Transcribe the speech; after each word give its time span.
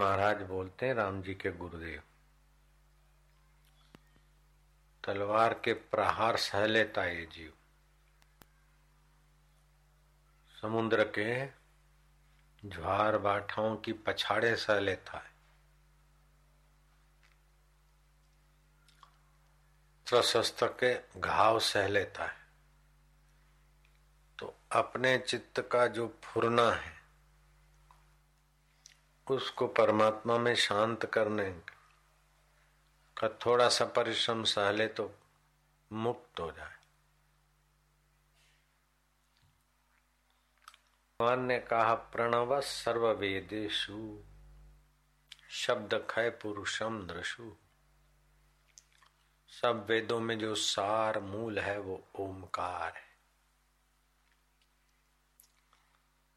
महाराज 0.00 0.42
बोलते 0.42 0.86
हैं, 0.86 0.94
राम 0.94 1.22
जी 1.22 1.34
के 1.34 1.50
गुरुदेव। 1.52 2.02
तलवार 5.04 5.54
के 5.54 5.72
प्रहार 5.72 6.36
सह 6.36 6.66
लेता 6.66 7.04
ये 7.04 7.26
जीव। 7.26 7.52
समुद्र 10.62 11.04
के 11.04 11.46
ज्वार 12.68 13.18
बाठाओं 13.18 13.76
की 13.76 13.92
पछाड़े 13.92 14.56
सह 14.56 14.80
लेता 14.80 15.18
है। 15.18 15.30
प्रशस्त 20.10 20.58
के 20.62 21.20
घाव 21.20 21.60
सह 21.60 21.88
लेता 21.88 22.26
है। 22.26 22.46
तो 24.38 24.54
अपने 24.72 25.18
चित्त 25.18 25.68
का 25.72 25.86
जो 25.86 26.20
फुरना 26.24 26.70
है 26.70 26.99
उसको 29.30 29.66
परमात्मा 29.66 30.38
में 30.38 30.54
शांत 30.54 31.06
करने 31.06 31.50
का 33.16 33.28
थोड़ा 33.28 33.68
सा 33.68 33.84
परिश्रम 33.84 34.44
सह 34.44 34.70
ले 34.70 34.86
तो 34.88 35.10
मुक्त 35.92 36.40
हो 36.40 36.50
जाए। 36.52 36.76
भगवान 41.20 41.44
ने 41.44 41.58
कहा, 41.58 41.94
प्रणव 41.94 42.60
सर्व 42.60 43.08
वेदेशु 43.10 44.18
शब्द 45.50 46.06
खय 46.10 46.30
पुरुषम 46.30 47.06
दृशु 47.06 47.52
सब 49.48 49.86
वेदों 49.88 50.20
में 50.20 50.38
जो 50.38 50.54
सार 50.54 51.20
मूल 51.20 51.58
है, 51.58 51.78
वो 51.78 52.02
ओमकार 52.14 52.92
है 52.96 53.08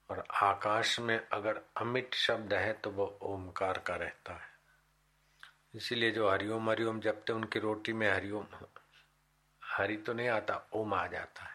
और 0.09 0.23
आकाश 0.43 0.99
में 0.99 1.27
अगर 1.27 1.61
अमिट 1.77 2.13
शब्द 2.13 2.53
है 2.53 2.73
तो 2.73 2.89
वो 2.91 3.05
ओमकार 3.21 3.77
का 3.77 3.95
रहता 3.95 4.33
है। 4.33 4.47
इसीलिए 5.75 6.11
जो 6.11 6.29
हरिओम 6.29 6.69
हरिओम 6.69 6.99
जपते, 6.99 7.33
उनकी 7.33 7.59
रोटी 7.59 7.93
में 7.93 8.13
हरिओम, 8.13 8.45
हरि 9.63 9.97
तो 9.97 10.13
नहीं 10.13 10.27
आता, 10.27 10.69
ओम 10.73 10.93
आ 10.93 11.07
जाता 11.07 11.43
है। 11.43 11.53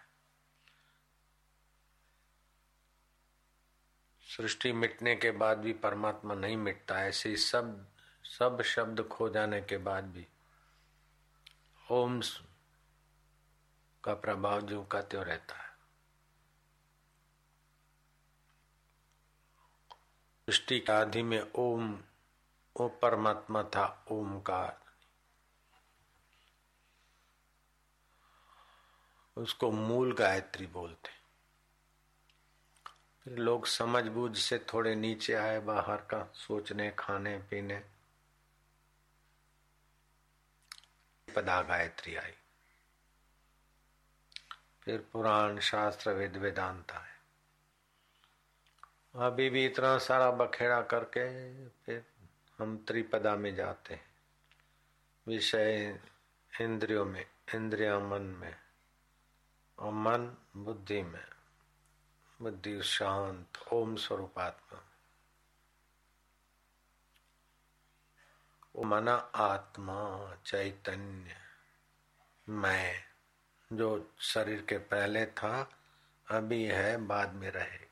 सृष्टि 4.36 4.72
मिटने 4.72 5.16
के 5.16 5.30
बाद 5.30 5.58
भी 5.58 5.72
परमात्मा 5.72 6.34
नहीं 6.34 6.56
मिटता, 6.56 7.00
ऐसे 7.04 7.28
ही 7.28 7.36
सब 7.36 7.86
सब 8.24 8.62
शब्द 8.62 9.00
खो 9.02 9.28
जाने 9.28 9.60
के 9.60 9.76
बाद 9.78 10.04
भी 10.04 10.26
ओम 11.90 12.20
का 14.04 14.14
प्रभाव 14.14 14.60
जो 14.60 14.82
का 14.84 15.00
रहता 15.14 15.54
है। 15.54 15.67
सृष्टि 20.48 20.80
के 20.80 20.92
आदि 20.92 21.22
में 21.22 21.52
ओम, 21.54 22.02
ओ 22.76 22.88
परमात्मा 22.88 23.62
था, 23.62 24.04
ओमकार। 24.10 24.80
उसको 29.36 29.70
मूल 29.70 30.14
गायत्री 30.14 30.66
बोलते 30.66 31.10
फिर 33.24 33.38
लोग 33.38 33.66
समझ 33.66 34.04
बूझ 34.04 34.38
से 34.38 34.58
थोड़े 34.58 34.94
नीचे 34.94 35.34
आए, 35.34 35.60
बाहर 35.60 35.96
का 35.96 36.32
सोचने, 36.34 36.90
खाने, 36.98 37.38
पीने। 37.38 37.84
पदा 41.36 41.62
गायत्री 41.62 42.16
आई। 42.16 42.34
फिर 44.82 45.06
पुराण, 45.12 45.60
शास्त्र, 45.60 46.10
वेद, 46.10 46.36
वेदांत 46.36 46.92
आए। 46.92 47.17
अभी 49.18 49.50
भी 49.50 49.66
इतना 49.66 49.98
सारा 49.98 50.30
बखेड़ा 50.30 50.82
करके 50.82 51.66
फिर 51.68 52.04
हम 52.58 52.84
त्रिपदा 52.88 53.36
में 53.36 53.54
जाते 53.54 53.94
हैं। 53.94 54.06
विषय 55.26 56.00
इंद्रियों 56.60 57.04
में, 57.04 57.30
इंद्रिया 57.54 57.98
मन 57.98 58.22
में 58.22 58.56
और 59.78 59.92
मन 59.92 60.36
बुद्धि 60.56 61.02
में। 61.02 61.26
बुद्धि 62.42 62.82
शांत, 62.82 63.46
ओम 63.72 63.96
स्वरूपात्मा। 63.96 64.84
मना 68.84 69.14
आत्मा 69.34 70.34
चैतन्य। 70.46 71.36
मैं, 72.48 73.04
जो 73.72 74.14
शरीर 74.20 74.62
के 74.62 74.78
पहले 74.78 75.26
था, 75.26 75.70
अभी 76.30 76.64
है, 76.64 76.96
बाद 76.96 77.32
में 77.32 77.50
रहेगा। 77.50 77.87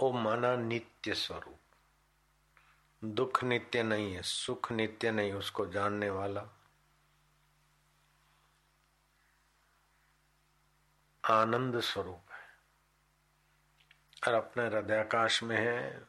ओ 0.00 0.12
मना 0.12 0.56
नित्य 0.56 1.14
स्वरूप। 1.14 1.58
दुख 3.04 3.44
नित्य 3.44 3.82
नहीं 3.82 4.14
है, 4.14 4.22
सुख 4.22 4.72
नित्य 4.72 5.10
नहीं, 5.10 5.32
उसको 5.32 5.66
जानने 5.66 6.10
वाला। 6.10 6.44
आनंद 11.24 11.80
स्वरूप 11.80 12.20
है। 12.32 12.40
और 14.28 14.34
अपने 14.34 14.66
हृदयाकाश 14.66 15.42
में 15.42 15.56
है, 15.56 16.08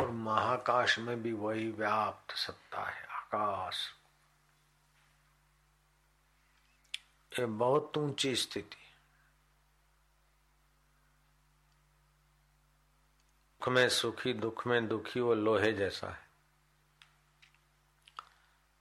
और 0.00 0.10
महाकाश 0.10 0.98
में 0.98 1.22
भी 1.22 1.32
वही 1.32 1.70
व्याप्त 1.70 2.34
सत्ता 2.34 2.84
है, 2.84 3.04
आकाश। 3.04 3.94
ये 7.38 7.46
बहुत 7.46 7.96
ऊँची 7.96 8.36
स्थिति। 8.36 8.79
दुख 13.60 13.68
में, 13.68 13.88
सुखी 13.88 14.32
दुख 14.32 14.66
में, 14.66 14.88
दुखी 14.88 15.20
वो 15.20 15.34
लोहे 15.34 15.72
जैसा 15.72 16.10
है। 16.10 16.28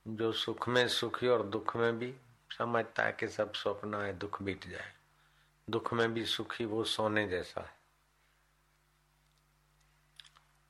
जो 0.07 0.31
सुख 0.31 0.67
में 0.67 0.87
सुखी 0.87 1.27
और 1.27 1.43
दुख 1.43 1.75
में 1.75 1.99
भी 1.99 2.15
समझता 2.57 3.03
है 3.03 3.11
कि 3.11 3.27
सब 3.27 3.53
स्वप्न 3.53 3.95
है, 3.95 4.13
दुख 4.13 4.41
बीत 4.41 4.67
जाए। 4.67 4.93
दुख 5.69 5.93
में 5.93 6.13
भी 6.13 6.25
सुखी 6.25 6.65
वो 6.65 6.83
सोने 6.83 7.27
जैसा 7.27 7.61
है। 7.61 7.77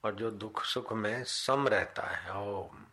और 0.03 0.15
जो 0.15 0.31
दुख 0.31 0.63
सुख 0.63 0.93
में 0.93 1.23
सम 1.23 1.67
रहता 1.67 2.03
है, 2.03 2.33
ओम। 2.33 2.85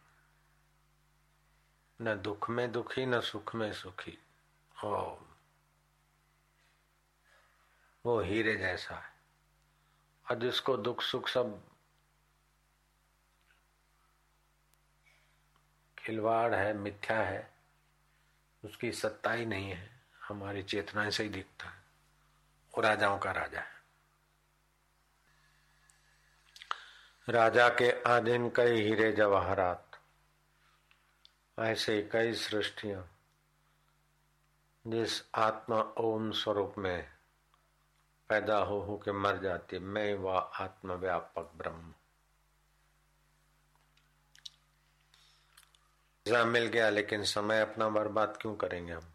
न 2.02 2.14
दुख 2.22 2.50
में 2.50 2.72
दुखी, 2.72 3.06
न 3.06 3.20
सुख 3.20 3.54
में 3.54 3.72
सुखी, 3.72 4.18
ओम। 4.84 5.24
वो 8.06 8.20
हीरे 8.20 8.56
जैसा 8.56 8.94
है। 8.94 9.15
और 10.30 10.38
जिसको 10.38 10.76
दुख 10.76 11.02
सुख 11.02 11.28
सब 11.28 11.62
खिलवाड़ 15.98 16.54
है, 16.54 16.72
मिथ्या 16.72 17.20
है, 17.22 17.54
उसकी 18.64 18.92
सत्ता 18.92 19.32
ही 19.32 19.46
नहीं 19.46 19.70
है, 19.70 20.00
हमारी 20.22 20.62
चेतना 20.62 21.10
से 21.10 21.22
ही 21.22 21.28
दिखता 21.28 21.68
है, 21.68 21.82
वो 22.74 22.82
राजाओं 22.82 23.18
का 23.18 23.30
राजा 23.32 23.60
है। 23.60 23.74
राजा 27.28 27.68
के 27.68 27.90
आधीन 28.02 28.50
कई 28.50 28.80
हीरे 28.80 29.12
जवाहरात, 29.12 30.00
ऐसे 31.58 32.08
कई 32.12 32.34
सृष्टियाँ, 32.34 33.10
जिस 34.86 35.22
आत्मा 35.34 35.80
ओम 35.80 36.30
स्वरूप 36.30 36.74
में 36.78 37.15
पैदा 38.28 38.58
हो 38.58 38.80
हो 38.80 38.96
के 38.98 39.12
मर 39.12 39.38
जाती 39.38 39.78
मैं 39.78 40.14
व 40.14 40.28
आत्मव्यापक 40.36 41.52
ब्रह्म। 41.56 41.94
मिल 46.46 46.66
गया, 46.66 46.90
लेकिन 46.90 47.24
समय 47.24 47.60
अपना 47.60 47.88
बर्बाद 47.88 48.38
क्यों 48.40 48.56
करेंगे 48.56 48.92
हम? 48.92 49.12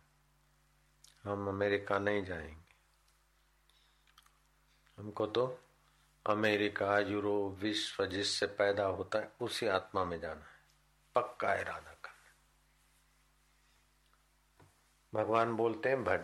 हम 1.24 1.48
अमेरिका 1.48 2.00
नहीं 2.00 2.26
जाएँगे। 2.26 2.76
हमको 4.98 5.28
तो 5.28 5.60
अमेरिका, 6.28 7.00
यूरोप, 7.00 7.60
विश्व 7.60 8.06
जिससे 8.06 8.46
पैदा 8.46 8.86
होता 8.86 9.20
है, 9.20 9.32
उसी 9.42 9.68
आत्मा 9.68 10.06
में 10.06 10.20
जाना 10.20 10.46
है। 10.46 10.60
पक्का 11.16 11.54
इरादा 11.54 11.94
करना 11.94 12.12
भगवान 15.16 15.54
बोलते 15.54 15.90
हैं, 15.90 16.04
भट 16.04 16.22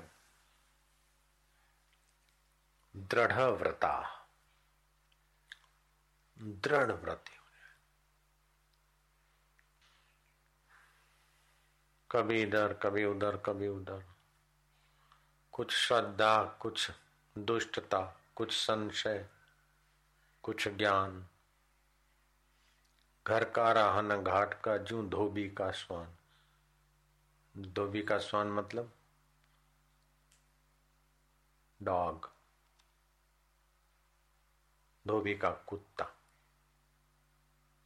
दृढ़ 2.98 3.42
व्रता 3.42 4.26
दृढ़ 6.40 6.92
व्रति 6.92 7.32
कभी 12.12 12.42
इधर, 12.42 12.74
कभी 12.74 13.06
उधर 13.06 13.38
कभी 13.38 13.68
उधर। 13.68 14.04
कुछ 15.52 15.72
श्रद्धा, 15.72 16.44
कुछ 16.44 16.92
दुष्टता, 17.38 18.18
कुछ 18.36 18.52
संशय, 18.54 19.30
कुछ 20.44 20.68
ज्ञान। 20.68 21.28
घर 23.28 23.50
का 23.50 23.72
राहन, 23.72 24.24
घाट 24.24 24.62
का 24.62 24.78
जू, 24.78 25.10
धोबी 25.10 25.50
का 25.50 25.72
स्वान 25.72 26.14
धोबी 27.58 28.02
का 28.02 28.18
स्वान 28.18 28.48
मतलब 28.48 28.92
डॉग। 31.84 32.37
धोबी 35.08 35.36
का 35.36 35.50
कुत्ता। 35.68 36.06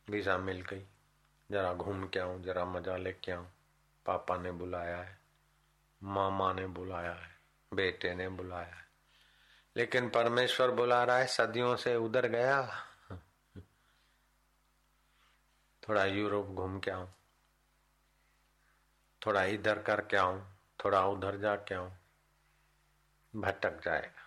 वीज़ा 0.08 0.38
मिल 0.38 0.62
गई। 0.62 0.86
जरा 1.50 1.74
घूम 1.74 2.08
के 2.08 2.20
आऊँ, 2.20 2.42
जरा 2.44 2.66
मज़ा 2.66 2.96
लेके 2.98 3.32
आऊँ। 3.32 3.48
पापा 4.06 4.38
ने 4.38 4.52
बुलाया 4.52 4.98
है, 4.98 5.18
मामा 6.02 6.52
ने 6.54 6.66
बुलाया 6.68 7.12
है, 7.12 7.30
बेटे 7.72 8.14
ने 8.16 8.30
बुलाया 8.30 8.66
है। 8.66 8.86
लेकिन 9.76 10.10
परमेश्वर 10.10 10.72
बुला 10.72 11.04
रहा 11.04 11.18
है, 11.18 11.28
सदियों 11.28 11.76
से 11.76 11.96
उधर 11.96 12.28
गया। 12.28 12.62
थोड़ा 15.84 16.06
यूरोप 16.06 16.48
घूम 16.48 16.80
के 16.80 16.92
आऊँ, 16.92 17.08
थोड़ा 19.22 19.44
इधर 19.46 19.82
करके 19.82 20.18
आऊँ, 20.18 20.44
थोड़ा 20.86 21.06
उधर 21.08 21.38
जाके 21.38 21.76
आऊँ, 21.76 21.92
भटक 23.34 23.82
जाएगा। 23.82 24.21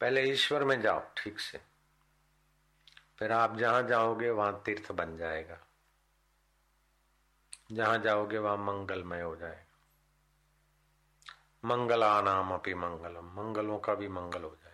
पहले 0.00 0.22
ईश्वर 0.22 0.64
में 0.64 0.80
जाओ, 0.80 1.02
ठीक 1.16 1.40
से। 1.40 1.60
फिर 3.18 3.32
आप 3.32 3.56
जहाँ 3.56 3.82
जाओगे, 3.82 4.30
वहाँ 4.30 4.62
तीर्थ 4.66 4.92
बन 4.92 5.16
जाएगा। 5.16 5.58
जहाँ 7.72 7.98
जाओगे, 7.98 8.38
वहाँ 8.38 8.56
मंगलमय 8.56 9.20
हो 9.20 9.36
जाएगा। 9.36 9.64
मंगला 11.64 12.20
नाम 12.20 12.54
अपनी 12.54 12.74
मंगलम, 12.74 13.24
मंगलों 13.24 13.78
का 13.78 13.94
भी 13.94 14.08
मंगल 14.08 14.42
हो 14.42 14.58
जाएगा। 14.64 14.68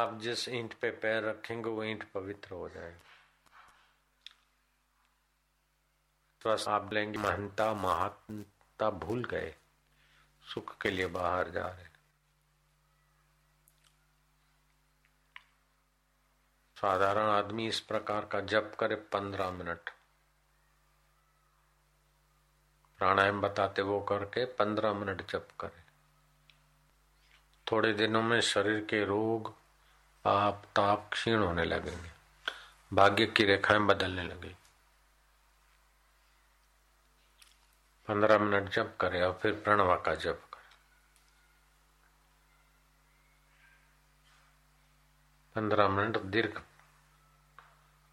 आप 0.00 0.18
जिस 0.20 0.48
ईंट 0.48 0.74
पे 0.74 0.90
पैर 0.90 1.24
रखेंगे, 1.24 1.70
वो 1.70 1.84
ईंट 1.84 2.12
पवित्र 2.12 2.54
हो 2.54 2.68
जाएगी। 2.68 3.00
तो 6.40 6.70
आप 6.70 6.92
लेंगे 6.92 7.18
महंता 7.18 7.74
महात्मता 7.74 8.90
भूल 8.90 9.24
गए। 9.24 9.56
सुख 10.54 10.78
के 10.78 10.90
लिए 10.90 11.06
बाहर 11.06 11.50
जा 11.50 11.68
रहे 11.68 11.86
साधारण 16.76 17.26
आदमी 17.26 17.68
इस 17.68 17.80
प्रकार 17.80 18.24
का 18.24 18.40
जप 18.40 18.76
करे 18.80 18.94
पंद्रह 18.94 19.50
मिनट। 19.50 19.90
प्राणायाम 22.98 23.40
बताते 23.40 23.82
वो 23.82 24.00
करके 24.00 24.44
पंद्रह 24.44 24.92
मिनट 24.92 25.30
जप 25.30 25.48
करे। 25.60 25.82
थोड़े 27.72 27.92
दिनों 27.92 28.22
में 28.22 28.40
शरीर 28.40 28.84
के 28.84 29.04
रोग 29.04 29.54
आप 30.26 30.62
ताप 30.76 31.08
क्षीण 31.12 31.38
होने 31.38 31.64
लगेंगे। 31.64 32.10
भाग्य 32.92 33.26
की 33.26 33.44
रेखाएँ 33.44 33.80
बदलने 33.80 34.22
लगेगी। 34.22 34.56
पंद्रह 38.08 38.38
मिनट 38.38 38.68
जप 38.68 38.96
करे 39.00 39.22
और 39.22 39.38
फिर 39.42 39.52
प्रणवा 39.52 39.96
का 39.96 40.14
जप 40.14 40.42
करे। 40.54 40.76
पंद्रह 45.54 45.88
मिनट 45.88 46.18
दीर्घ 46.18 46.60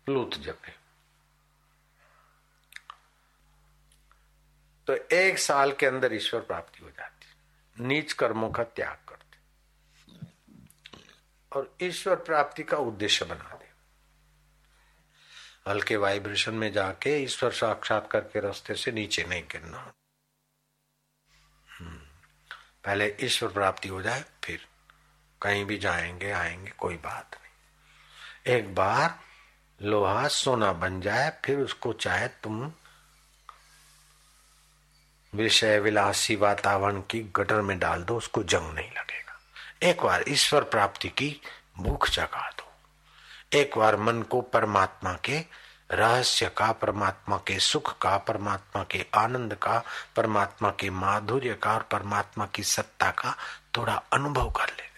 लूत 0.09 0.33
जपे। 0.33 0.83
तो 4.87 5.15
एक 5.15 5.39
साल 5.39 5.73
के 5.73 5.85
अंदर 5.85 6.13
ईश्वर 6.13 6.41
प्राप्ति 6.41 6.83
हो 6.83 6.89
जाती। 6.89 7.27
नीच 7.83 8.13
कर्मों 8.13 8.51
का 8.51 8.63
त्याग 8.63 8.97
करते। 9.09 9.37
और 11.55 11.75
ईश्वर 11.81 12.15
प्राप्ति 12.15 12.63
का 12.63 12.77
उद्देश्य 12.77 13.25
बना 13.25 13.55
दे 13.55 13.62
हल्के 15.67 15.95
वाइब्रेशन 15.95 16.53
में 16.53 16.73
जाके 16.73 17.23
ईश्वर 17.23 17.51
साक्षात्कार 17.51 18.21
के 18.21 18.39
रास्ते 18.39 18.75
से 18.75 18.91
नीचे 18.91 19.23
नहीं 19.23 19.43
गिरना। 19.43 19.93
हम्म। 21.79 21.97
पहले 22.83 23.17
ईश्वर 23.19 23.49
प्राप्ति 23.49 23.87
हो 23.87 24.01
जाए, 24.01 24.25
फिर 24.43 24.67
कहीं 25.41 25.65
भी 25.65 25.77
जाएँगे, 25.77 26.31
आएँगे, 26.31 26.71
कोई 26.71 26.95
बात 26.95 27.31
नहीं। 27.33 27.53
एक 28.55 28.75
बार 28.75 29.19
लोहा 29.81 30.27
सोना 30.27 30.73
बन 30.73 31.01
जाए, 31.01 31.39
फिर 31.45 31.59
उसको 31.59 31.93
चाहे 31.93 32.27
तुम 32.27 32.71
विषय 35.35 35.79
विलासी 35.79 36.35
वातावरण 36.35 37.01
की 37.01 37.31
गटर 37.35 37.61
में 37.61 37.79
डाल 37.79 38.03
दो, 38.03 38.17
उसको 38.17 38.43
जंग 38.43 38.73
नहीं 38.73 38.91
लगेगा। 38.91 39.41
एक 39.83 40.01
बार 40.01 40.23
ईश्वर 40.27 40.63
प्राप्ति 40.63 41.09
की 41.09 41.41
भूख 41.77 42.09
जगा 42.09 42.49
दो। 42.49 42.62
एक 43.53 43.77
बार 43.77 43.95
मन 43.95 44.21
को 44.21 44.41
परमात्मा 44.41 45.13
के 45.13 45.63
रहस्य 45.91 46.51
का, 46.57 46.71
परमात्मा 46.71 47.37
के 47.37 47.59
सुख 47.59 47.99
का, 47.99 48.17
परमात्मा 48.17 48.83
के 48.83 49.05
आनंद 49.15 49.53
का, 49.53 49.83
परमात्मा 50.15 50.69
के 50.69 50.89
माधुर्य 50.89 51.53
का 51.53 51.73
और 51.73 51.87
परमात्मा 51.91 52.45
की 52.45 52.63
सत्ता 52.63 53.11
का 53.11 53.35
थोड़ा 53.77 53.93
अनुभव 54.13 54.51
कर 54.51 54.65
ले। 54.65 54.93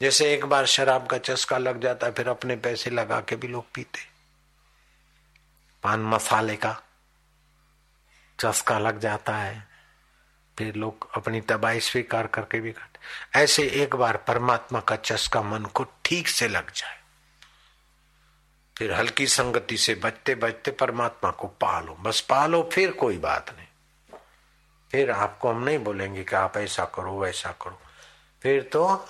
जैसे 0.00 0.34
एक 0.34 0.44
बार 0.44 0.66
शराब 0.66 1.06
का 1.06 1.18
चस्का 1.18 1.58
लग 1.58 1.80
जाता 1.80 2.06
है, 2.06 2.12
फिर 2.12 2.28
अपने 2.28 2.56
पैसे 2.56 2.90
लगा 2.90 3.20
के 3.20 3.36
भी 3.36 3.48
लोग 3.48 3.64
पीते। 3.74 4.00
पान 5.82 6.00
मसाले 6.00 6.56
का 6.56 6.82
चस्का 8.40 8.78
लग 8.78 8.98
जाता 8.98 9.36
है, 9.36 9.68
फिर 10.58 10.74
लोग 10.74 11.10
अपनी 11.16 11.40
तबाही 11.40 11.80
स्वीकार 11.80 12.26
करके 12.26 12.60
भी 12.60 12.72
करते 12.72 13.40
ऐसे 13.42 13.62
एक 13.68 13.96
बार 13.96 14.16
परमात्मा 14.16 14.80
का 14.80 14.96
चस्का 14.96 15.42
मन 15.42 15.64
को 15.64 15.86
ठीक 16.04 16.28
से 16.28 16.48
लग 16.48 16.72
जाए। 16.72 17.01
फिर 18.82 18.92
हल्की 18.92 19.26
संगति 19.26 19.76
से 19.76 19.94
बचते 19.94 20.34
बचते 20.34 20.70
परमात्मा 20.70 21.30
को 21.30 21.46
पालो। 21.46 21.94
बस 21.94 22.20
पालो, 22.20 22.70
फिर 22.72 22.92
कोई 22.92 23.18
बात 23.18 23.56
नहीं। 23.56 23.66
फिर 24.92 25.10
आपको 25.10 25.50
हम 25.50 25.62
नहीं 25.62 25.78
बोलेंगे 25.78 26.24
कि 26.24 26.36
आप 26.36 26.56
ऐसा 26.56 26.84
करो, 26.84 27.20
वैसा 27.20 27.52
करो। 27.52 27.80
फिर 28.42 28.62
तो 28.62 29.06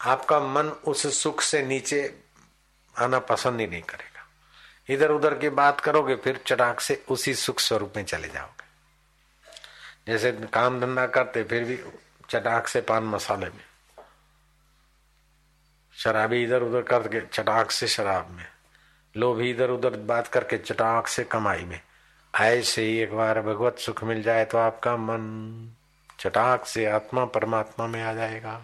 आपका 0.00 0.40
मन 0.40 0.68
उस 0.68 1.22
सुख 1.22 1.40
से 1.40 1.62
नीचे 1.62 2.22
आना 2.98 3.18
पसंद 3.18 3.60
ही 3.60 3.66
नहीं 3.66 3.82
करेगा। 3.82 4.28
इधर 4.88 5.10
उधर 5.10 5.38
की 5.38 5.48
बात 5.48 5.80
करोगे, 5.80 6.16
फिर 6.16 6.40
चटाक 6.46 6.80
से 6.80 7.04
उसी 7.08 7.34
सुख 7.34 7.60
स्वरूप 7.60 7.92
में 7.96 8.04
चले 8.04 8.28
जाओगे। 8.28 8.64
जैसे 10.12 10.32
काम 10.32 10.80
धंधा 10.80 11.06
करते, 11.06 11.44
फिर 11.44 11.64
भी 11.64 11.84
चटाक 12.30 12.68
से 12.68 12.80
पान 12.80 13.04
मसाले 13.04 13.46
में। 13.46 13.73
शराबी 15.96 16.42
इधर 16.44 16.62
उधर 16.62 16.82
करके 16.82 17.20
चटाक 17.26 17.70
से 17.70 17.86
शराब 17.88 18.30
में, 18.30 18.46
लोभी 19.14 19.50
इधर 19.50 19.70
उधर 19.70 19.96
बात 20.02 20.28
करके 20.28 20.58
चटाक 20.58 21.06
से 21.06 21.24
कमाई 21.24 21.64
में। 21.64 21.80
ऐसे 22.34 22.82
ही 22.82 22.96
एक 22.98 23.12
बार 23.12 23.40
भगवत 23.42 23.78
सुख 23.78 24.04
मिल 24.04 24.22
जाए 24.22 24.44
तो 24.44 24.58
आपका 24.58 24.96
मन 24.96 25.74
चटाक 26.18 26.64
से 26.66 26.86
आत्मा 26.86 27.24
परमात्मा 27.24 27.86
में 27.86 28.02
आ 28.02 28.12
जाएगा। 28.14 28.60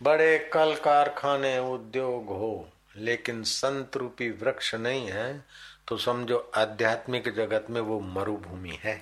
बड़े 0.00 0.38
कल 0.52 0.74
कारखाने 0.74 1.58
उद्योग 1.72 2.28
हो, 2.28 2.68
लेकिन 2.96 3.42
संत 3.42 3.96
रूपी 3.96 4.30
वृक्ष 4.32 4.74
नहीं 4.74 5.06
है 5.08 5.44
तो 5.88 5.96
समझो 5.96 6.38
आध्यात्मिक 6.56 7.28
जगत 7.34 7.66
में 7.70 7.80
वो 7.80 8.00
मरुभूमि 8.00 8.78
है। 8.82 8.94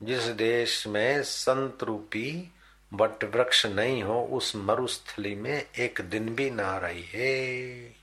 जिस 0.00 0.24
देश 0.36 0.86
में 0.86 1.22
संत 1.22 1.82
रूपी 1.82 2.52
बट 2.92 3.24
वृक्ष 3.34 3.64
नहीं 3.66 4.02
हो, 4.02 4.20
उस 4.22 4.52
मरुस्थली 4.56 5.34
में 5.34 5.64
एक 5.78 6.00
दिन 6.10 6.28
भी 6.34 6.50
ना 6.50 6.76
रही 6.78 7.04
है। 7.14 7.94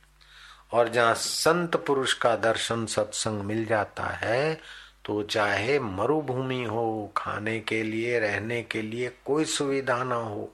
और 0.73 0.89
जहाँ 0.89 1.13
संत 1.15 1.75
पुरुष 1.87 2.13
का 2.13 2.35
दर्शन 2.35 2.85
सत्संग 2.85 3.41
मिल 3.41 3.65
जाता 3.65 4.07
है 4.15 4.59
तो 5.05 5.21
चाहे 5.23 5.79
मरुभूमि 5.79 6.63
हो, 6.63 7.13
खाने 7.17 7.59
के 7.59 7.81
लिए, 7.83 8.19
रहने 8.19 8.61
के 8.63 8.81
लिए 8.81 9.11
कोई 9.25 9.45
सुविधा 9.45 10.03
ना 10.03 10.15
हो, 10.15 10.53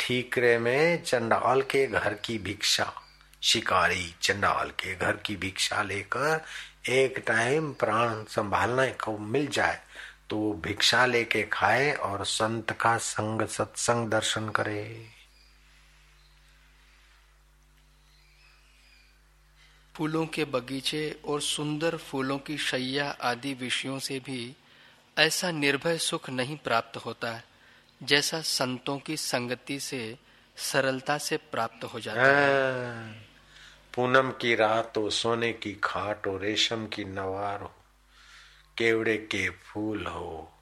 ठीकरे 0.00 0.58
में 0.58 1.02
चंडाल 1.02 1.62
के 1.62 1.86
घर 1.86 2.14
की 2.14 2.38
भिक्षा, 2.38 2.92
शिकारी 3.42 4.14
चंडाल 4.22 4.70
के 4.80 4.94
घर 4.96 5.16
की 5.16 5.36
भिक्षा 5.36 5.82
लेकर 5.82 6.44
एक 6.88 7.18
टाइम 7.26 7.72
प्राण 7.72 8.22
संभालने 8.28 8.86
को 9.04 9.16
मिल 9.18 9.46
जाए। 9.48 9.78
तो 10.30 10.52
भिक्षा 10.64 11.04
लेके 11.06 11.42
खाए 11.42 11.92
और 12.02 12.24
संत 12.24 12.72
का 12.72 12.96
संग 13.04 13.46
सत्संग 13.48 14.08
दर्शन 14.10 14.48
करे 14.48 14.84
फूलों 19.94 20.26
के 20.26 20.44
बगीचे 20.44 21.04
और 21.24 21.40
सुंदर 21.40 21.96
फूलों 22.00 22.38
की 22.38 22.56
शैया 22.58 23.08
आदि 23.22 23.54
विषयों 23.54 23.98
से 23.98 24.18
भी 24.18 24.40
ऐसा 25.16 25.50
निर्भय 25.50 25.98
सुख 25.98 26.30
नहीं 26.30 26.56
प्राप्त 26.56 26.96
होता 26.96 27.40
जैसा 28.00 28.40
संतों 28.40 28.98
की 28.98 29.16
संगति 29.16 29.78
से 29.80 30.00
सरलता 30.56 31.18
से 31.18 31.36
प्राप्त 31.52 31.84
हो 31.84 32.00
जाता 32.00 32.26
है 32.28 32.86
हाँ। 32.86 33.14
पूनम 33.94 34.30
की 34.30 34.54
रात 34.54 34.96
हो 34.96 35.10
सोने 35.10 35.52
की 35.52 35.72
खाट 35.84 36.26
हो 36.26 36.36
रेशम 36.36 36.86
की 36.86 37.04
नवार 37.04 37.60
हो 37.60 37.72
केवड़े 38.80 39.16
के 39.16 39.50
फूल 39.50 40.06
हो। 40.06 40.52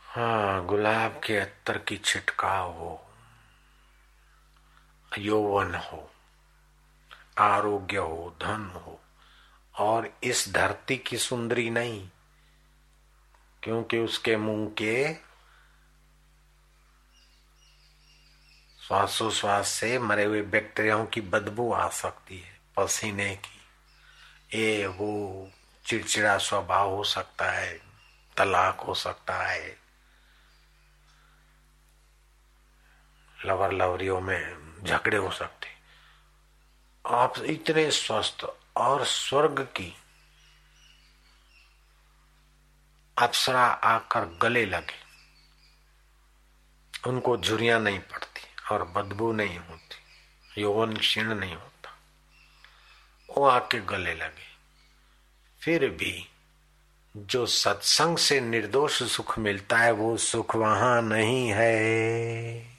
हाँ 0.00 0.66
गुलाब 0.66 1.20
के 1.24 1.36
अत्तर 1.36 1.78
की 1.78 1.96
छिटकाव 1.96 2.72
हो। 2.72 3.10
यौवन 5.18 5.74
हो। 5.74 6.10
आरोग्य 7.38 7.96
हो, 7.96 8.36
धन 8.42 8.82
हो। 8.84 9.00
और 9.74 10.18
इस 10.24 10.52
धरती 10.52 10.96
की 10.96 11.18
सुंदरी 11.18 11.70
नहीं, 11.70 12.10
क्योंकि 13.62 13.98
उसके 13.98 14.36
मुँह 14.36 14.70
के 14.70 15.14
श्वासोश्वास 18.86 19.68
से 19.68 19.98
मरे 19.98 20.24
हुए 20.24 20.42
बैक्टीरियाओं 20.42 21.06
की 21.06 21.20
बदबू 21.20 21.72
आ 21.72 21.88
सकती 21.88 22.38
है, 22.38 22.60
पसीने 22.76 23.36
की। 23.36 23.57
ये 24.54 24.86
वो 24.86 25.50
चिड़चिड़ा 25.86 26.38
स्वभाव 26.38 26.90
हो 26.90 27.04
सकता 27.04 27.50
है, 27.50 27.80
तलाक 28.36 28.80
हो 28.80 28.94
सकता 28.94 29.36
है। 29.42 29.78
लवर 33.44 33.72
लवरियों 33.72 34.20
में 34.20 34.42
झगड़े 34.84 35.16
हो 35.16 35.30
सकते। 35.30 35.68
आप 37.06 37.38
इतने 37.38 37.90
स्वस्थ 37.90 38.46
और 38.76 39.04
स्वर्ग 39.04 39.60
की 39.60 39.96
अप्सरा 43.18 43.64
आकर 43.66 44.24
गले 44.42 44.66
लगे। 44.66 45.08
उनको 47.06 47.36
झुरिया 47.36 47.78
नहीं 47.78 47.98
पड़ती 48.00 48.40
और 48.70 48.84
बदबू 48.84 49.32
नहीं 49.32 49.58
होती, 49.58 49.98
यौवन 50.62 50.96
क्षीण 50.96 51.34
नहीं 51.34 51.54
होता। 51.54 51.77
वो 53.36 53.46
आके 53.46 53.80
गले 53.80 54.14
लगे। 54.14 54.48
फिर 55.60 55.88
भी 55.90 56.28
जो 57.16 57.46
सत्संग 57.46 58.18
से 58.18 58.40
निर्दोष 58.40 59.02
सुख 59.02 59.38
मिलता 59.38 59.78
है, 59.78 59.92
वो 59.92 60.16
सुख 60.16 60.56
वहाँ 60.56 61.02
नहीं 61.02 61.52
है। 61.54 62.78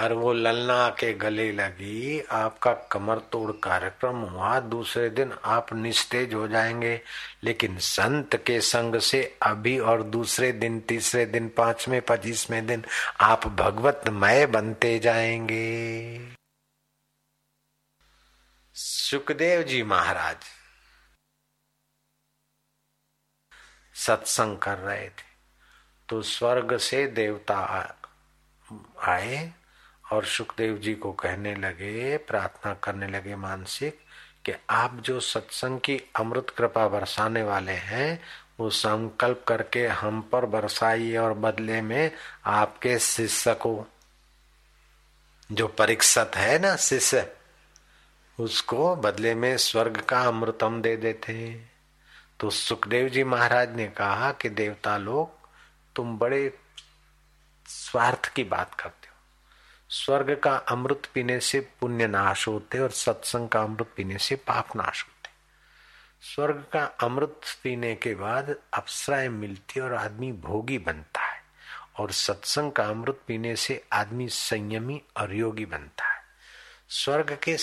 और 0.00 0.12
वो 0.12 0.32
ललना 0.32 0.88
के 0.88 1.14
गले 1.14 1.52
लगी, 1.52 2.20
आपका 2.20 2.72
कमर 2.72 3.18
तोड़ 3.18 3.52
कार्यक्रम 3.52 4.16
हुआ, 4.16 4.60
दूसरे 4.60 5.10
दिन 5.10 5.32
आप 5.44 5.72
निस्तेज 5.72 6.34
हो 6.34 6.48
जाएँगे। 6.48 7.00
लेकिन 7.44 7.78
संत 7.78 8.36
के 8.36 8.60
संग 8.60 8.98
से 8.98 9.36
अभी 9.42 9.78
और 9.78 10.02
दूसरे 10.02 10.52
दिन, 10.52 10.80
तीसरे 10.80 11.26
दिन, 11.26 11.48
पाँचवें, 11.48 12.02
पच्चीसवें 12.02 12.66
दिन 12.66 12.84
आप 13.20 13.46
भगवतमय 13.46 14.46
बनते 14.46 14.98
जाएँगे। 14.98 16.43
सुखदेव 18.74 19.62
जी 19.62 19.82
महाराज, 19.82 20.36
सत्संग 23.94 24.56
कर 24.58 24.78
रहे 24.78 25.06
थे। 25.08 25.26
तो 26.08 26.20
स्वर्ग 26.22 26.76
से 26.76 27.06
देवता 27.06 27.58
आए 29.02 29.52
और 30.12 30.24
सुखदेव 30.24 30.78
जी 30.78 30.94
को 30.94 31.12
कहने 31.12 31.54
लगे, 31.54 32.16
प्रार्थना 32.16 32.74
करने 32.74 33.08
लगे 33.08 33.36
मानसिक 33.36 34.00
कि 34.46 34.52
आप 34.70 34.96
जो 35.00 35.20
सत्संग 35.20 35.80
की 35.80 36.00
अमृत 36.16 36.50
कृपा 36.58 36.88
बरसाने 36.88 37.42
वाले 37.42 37.72
हैं, 37.72 38.20
वो 38.60 38.70
संकल्प 38.70 39.44
करके 39.48 39.86
हम 39.86 40.20
पर 40.22 40.46
बरसाइए 40.46 41.16
और 41.16 41.34
बदले 41.38 41.80
में 41.82 42.10
आपके 42.44 42.98
शिष्य 42.98 43.54
को, 43.54 43.86
जो 45.52 45.68
परीक्षत 45.68 46.30
है 46.36 46.58
ना 46.58 46.76
शिष्य 46.80 47.26
उसको 48.40 48.96
बदले 48.96 49.34
में 49.34 49.56
स्वर्ग 49.56 50.00
का 50.00 50.20
अमृतम 50.20 50.82
दे 50.82 50.96
देते 50.96 51.66
तो 52.40 52.50
सुखदेव 52.50 53.08
जी 53.08 53.24
महाराज 53.24 53.76
ने 53.76 53.86
कहा 53.88 54.32
कि 54.32 54.48
देवता 54.48 54.96
लोग, 54.96 55.48
तुम 55.96 56.18
बड़े 56.18 56.58
स्वार्थ 57.66 58.32
की 58.34 58.44
बात 58.44 58.74
करते 58.74 59.08
हो। 59.08 59.14
स्वर्ग 59.90 60.40
का 60.42 60.56
अमृत 60.56 61.02
पीने 61.14 61.40
से 61.40 61.60
पुण्य 61.80 62.06
नाश 62.06 62.48
होते 62.48 62.78
और 62.78 62.90
सत्संग 62.90 63.48
का 63.48 63.60
अमृत 63.60 63.90
पीने 63.96 64.18
से 64.18 64.36
पाप 64.36 64.76
नाश 64.76 65.02
होते 65.02 65.14
स्वर्ग 66.22 66.64
का 66.72 66.84
अमृत 66.84 67.40
पीने 67.62 67.94
के 67.94 68.14
बाद 68.14 68.54
अप्सराएँ 68.74 69.28
मिलती 69.28 69.80
और 69.80 69.94
आदमी 69.94 70.32
भोगी 70.32 70.78
बनता 70.78 71.20
है। 71.20 71.42
और 71.98 72.10
सत्संग 72.10 72.72
का 72.72 72.84
अमृत 72.84 73.20
पीने 73.26 73.56
से 73.56 73.84
आदमी 73.92 74.28
संयमी 74.28 75.02
और 75.16 75.34
योगी 75.34 75.66
बनता 75.66 76.04
है। 76.04 76.22
स्वर्ग 76.88 77.38
के 77.42 77.56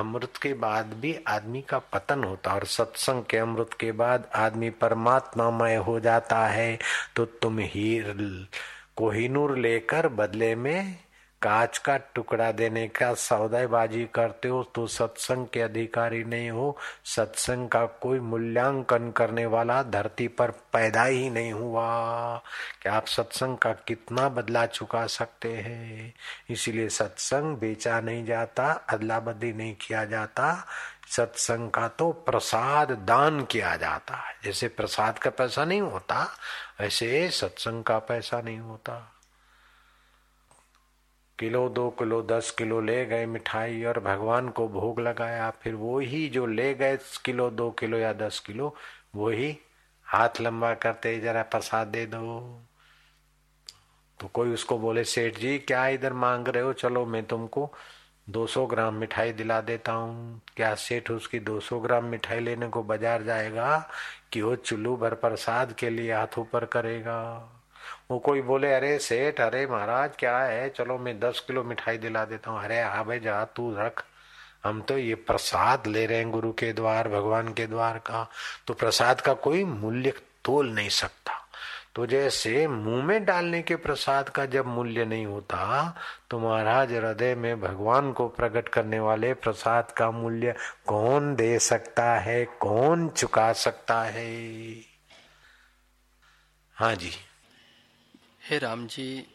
अमृत 0.00 0.36
के 0.42 0.54
बाद 0.54 0.86
भी 0.86 1.18
आदमी 1.26 1.62
का 1.62 1.78
पतन 1.78 2.24
होता 2.24 2.54
और 2.54 2.64
सत्संग 2.64 3.24
के 3.30 3.36
अमृत 3.36 3.70
के 3.80 3.92
बाद 3.92 4.28
आदमी 4.34 4.70
परमात्मा 4.70 5.50
मय 5.50 5.74
हो 5.74 6.00
जाता 6.00 6.46
है 6.46 6.78
तो 7.16 7.24
तुम 7.24 7.58
हीर, 7.58 8.14
कोहिनूर 8.96 9.58
लेकर 9.58 10.08
बदले 10.08 10.54
में 10.54 10.96
कांच 11.44 11.78
का 11.78 11.96
टुकड़ा 11.96 12.52
देने 12.52 12.88
का 12.88 13.14
सौदेबाजी 13.14 14.04
करते 14.14 14.48
हो 14.48 14.64
तो 14.64 14.86
सत्संग 14.86 15.46
के 15.52 15.60
अधिकारी 15.60 16.24
नहीं 16.24 16.50
हो। 16.50 16.78
सत्संग 17.04 17.68
का 17.68 17.86
कोई 17.86 18.18
मूल्यांकन 18.18 19.10
करने 19.10 19.46
वाला 19.46 19.82
धरती 19.82 20.28
पर 20.28 20.50
पैदा 20.50 21.04
ही 21.04 21.30
नहीं 21.30 21.52
हुआ। 21.52 22.36
कि 22.82 22.88
आप 22.88 23.06
सत्संग 23.06 23.58
का 23.58 23.72
कितना 23.72 24.28
बदला 24.28 24.66
चुका 24.66 25.06
सकते 25.06 25.52
हैं? 25.52 26.14
इसीलिए 26.50 26.88
सत्संग 26.88 27.56
बेचा 27.56 28.00
नहीं 28.00 28.24
जाता 28.24 28.72
अदला 28.88 29.20
बदली 29.20 29.52
नहीं 29.52 29.74
किया 29.74 30.04
जाता। 30.04 30.66
सत्संग 31.08 31.70
का 31.70 31.88
तो 31.88 32.12
प्रसाद 32.12 32.90
दान 32.90 33.44
किया 33.44 33.76
जाता 33.76 34.14
है। 34.14 34.34
जैसे 34.44 34.68
प्रसाद 34.68 35.18
का 35.18 35.30
पैसा 35.30 35.64
नहीं 35.64 35.80
होता, 35.80 36.36
ऐसे 36.80 37.30
सत्संग 37.30 37.84
का 37.84 37.98
पैसा 37.98 38.40
नहीं 38.40 38.58
होता। 38.58 39.10
किलो, 41.38 41.68
दो 41.68 41.90
किलो, 41.90 42.22
दस 42.22 42.50
किलो 42.50 42.80
ले 42.80 43.06
गए 43.06 43.26
मिठाई 43.26 43.84
और 43.84 44.00
भगवान 44.00 44.48
को 44.48 44.68
भोग 44.68 45.00
लगाया। 45.00 45.50
फिर 45.50 45.74
वो 45.74 45.98
ही 45.98 46.28
जो 46.28 46.46
ले 46.46 46.74
गए 46.74 46.98
किलो, 47.24 47.50
दो 47.50 47.70
किलो 47.70 47.98
या 47.98 48.12
दस 48.12 48.38
किलो, 48.38 48.76
वो 49.14 49.28
ही 49.28 49.58
हाथ 50.04 50.40
लंबा 50.40 50.74
करते, 50.74 51.20
जरा 51.20 51.42
प्रसाद 51.42 51.86
दे 51.86 52.06
दो। 52.06 52.60
तो 54.20 54.28
कोई 54.28 54.52
उसको 54.52 54.78
बोले, 54.78 55.04
सेठ 55.04 55.38
जी, 55.38 55.58
क्या 55.58 55.86
इधर 55.88 56.12
मांग 56.12 56.48
रहे 56.48 56.62
हो? 56.62 56.72
चलो, 56.72 57.06
मैं 57.06 57.26
तुमको 57.26 57.72
200 58.30 58.66
ग्राम 58.66 58.94
मिठाई 58.94 59.32
दिला 59.32 59.60
देता 59.60 59.92
हूँ। 59.92 60.40
क्या 60.56 60.74
सेठ 60.74 61.10
उसकी 61.10 61.38
200 61.38 61.80
ग्राम 61.80 62.04
मिठाई 62.04 62.40
लेने 62.40 62.68
को 62.68 62.82
बाज़ार 62.82 63.22
जाएगा 63.22 63.90
कि 64.32 64.42
वो 64.42 64.56
चुल्लू 64.56 64.96
भर 64.96 65.14
प्रसाद 65.14 65.72
के 65.72 65.90
लिए 65.90 66.12
हाथ 66.12 66.38
ऊपर 66.38 66.64
करेगा? 66.64 67.50
वो 68.10 68.18
कोई 68.18 68.42
बोले, 68.42 68.72
अरे 68.74 68.98
सेठ, 68.98 69.40
अरे 69.40 69.66
महाराज, 69.66 70.16
क्या 70.18 70.38
है? 70.38 70.68
चलो 70.68 70.98
मैं 70.98 71.18
दस 71.20 71.44
किलो 71.46 71.64
मिठाई 71.64 71.98
दिला 71.98 72.24
देता 72.24 72.50
हूँ. 72.50 72.62
अरे 72.64 72.80
हाँ 72.80 73.04
भाई, 73.04 73.20
जा, 73.20 73.44
तू 73.44 73.74
रख। 73.78 74.04
हम 74.64 74.80
तो 74.80 74.98
ये 74.98 75.14
प्रसाद 75.14 75.86
ले 75.86 76.06
रहे 76.06 76.18
हैं 76.18 76.30
गुरु 76.30 76.52
के 76.52 76.72
द्वार, 76.72 77.08
भगवान 77.08 77.52
के 77.54 77.66
द्वार 77.66 77.98
का। 77.98 78.28
तो 78.66 78.74
प्रसाद 78.74 79.20
का 79.20 79.34
कोई 79.34 79.64
मूल्य 79.64 80.12
तोल 80.44 80.70
नहीं 80.70 80.88
सकता। 80.88 81.40
तो 81.94 82.06
जैसे 82.06 82.66
मुँह 82.66 83.04
में 83.04 83.24
डालने 83.24 83.60
के 83.62 83.76
प्रसाद 83.76 84.28
का 84.28 84.44
जब 84.46 84.66
मूल्य 84.66 85.04
नहीं 85.04 85.26
होता 85.26 85.94
तो 86.30 86.38
महाराज, 86.38 86.92
हृदय 86.92 87.34
में 87.34 87.60
भगवान 87.60 88.12
को 88.12 88.26
प्रकट 88.28 88.68
करने 88.68 89.00
वाले 89.00 89.32
प्रसाद 89.34 89.90
का 89.90 90.10
मूल्य 90.10 90.54
कौन 90.86 91.34
दे 91.34 91.58
सकता 91.58 92.04
है? 92.14 92.44
कौन 92.44 93.08
चुका 93.08 93.52
सकता 93.52 94.00
है? 94.02 94.74
हाँ 96.76 96.94
जी। 96.94 97.12
हे 98.50 98.58
राम 98.58 98.86
जी 98.86 99.26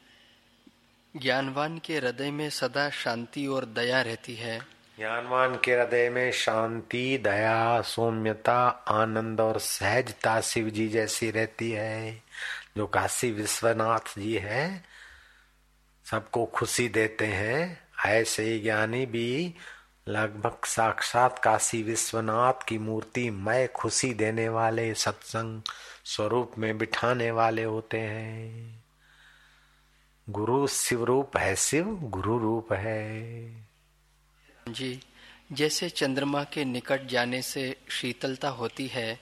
ज्ञानवान 1.17 1.77
के 1.77 1.97
हृदय 1.97 2.31
में 2.31 2.49
सदा 2.49 2.89
शांति 2.89 3.47
और 3.47 3.65
दया 3.65 4.01
रहती 4.01 4.35
है। 4.35 4.59
ज्ञानवान 4.99 5.59
के 5.63 5.75
हृदय 5.75 6.09
में 6.09 6.31
शांति, 6.31 7.17
दया, 7.17 7.81
सौम्यता, 7.81 8.67
आनंद 8.87 9.41
और 9.41 9.59
सहजता 9.59 10.41
शिव 10.41 10.69
जी 10.69 10.87
जैसी 10.87 11.31
रहती 11.31 11.71
है, 11.71 12.23
जो 12.77 12.87
काशी 12.87 13.31
विश्वनाथ 13.31 14.19
जी 14.19 14.33
है, 14.33 14.83
सबको 16.05 16.45
खुशी 16.45 16.89
देते 16.89 17.25
हैं। 17.25 17.81
ऐसे 18.05 18.43
ही 18.43 18.59
ज्ञानी 18.59 19.05
भी 19.05 19.55
लगभग 20.07 20.65
साक्षात 20.65 21.39
काशी 21.39 21.83
विश्वनाथ 21.83 22.65
की 22.67 22.77
मूर्ति 22.77 23.29
मैं 23.29 23.71
खुशी 23.71 24.13
देने 24.13 24.49
वाले 24.49 24.93
सत्संग 24.93 25.61
स्वरूप 26.05 26.51
में 26.57 26.77
बिठाने 26.77 27.31
वाले 27.31 27.63
होते 27.63 27.97
हैं। 27.97 28.78
गुरु 30.29 30.67
शिव 30.67 31.03
रूप 31.03 31.37
है 31.37 31.55
शिव 31.55 31.85
गुरु 32.09 32.37
रूप 32.39 32.73
है। 32.73 33.67
जी 34.69 34.99
जैसे 35.51 35.89
चंद्रमा 35.89 36.43
के 36.43 36.65
निकट 36.65 37.05
जाने 37.07 37.41
से 37.41 37.75
शीतलता 37.89 38.49
होती 38.49 38.87
है 38.87 39.19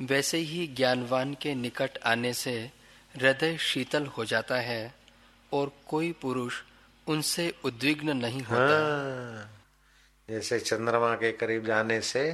वैसे 0.00 0.38
ही 0.38 0.66
ज्ञानवान 0.66 1.34
के 1.34 1.54
निकट 1.54 1.98
आने 2.04 2.32
से 2.32 2.70
हृदय 3.14 3.56
शीतल 3.56 4.06
हो 4.06 4.24
जाता 4.24 4.56
है 4.60 4.94
और 5.52 5.72
कोई 5.88 6.12
पुरुष 6.12 6.62
उनसे 7.06 7.54
उद्विग्न 7.64 8.16
नहीं 8.16 8.42
होता। 8.42 8.78
हाँ, 8.78 9.50
जैसे 10.28 10.60
चंद्रमा 10.60 11.14
के 11.14 11.32
करीब 11.32 11.66
जाने 11.66 12.00
से 12.00 12.24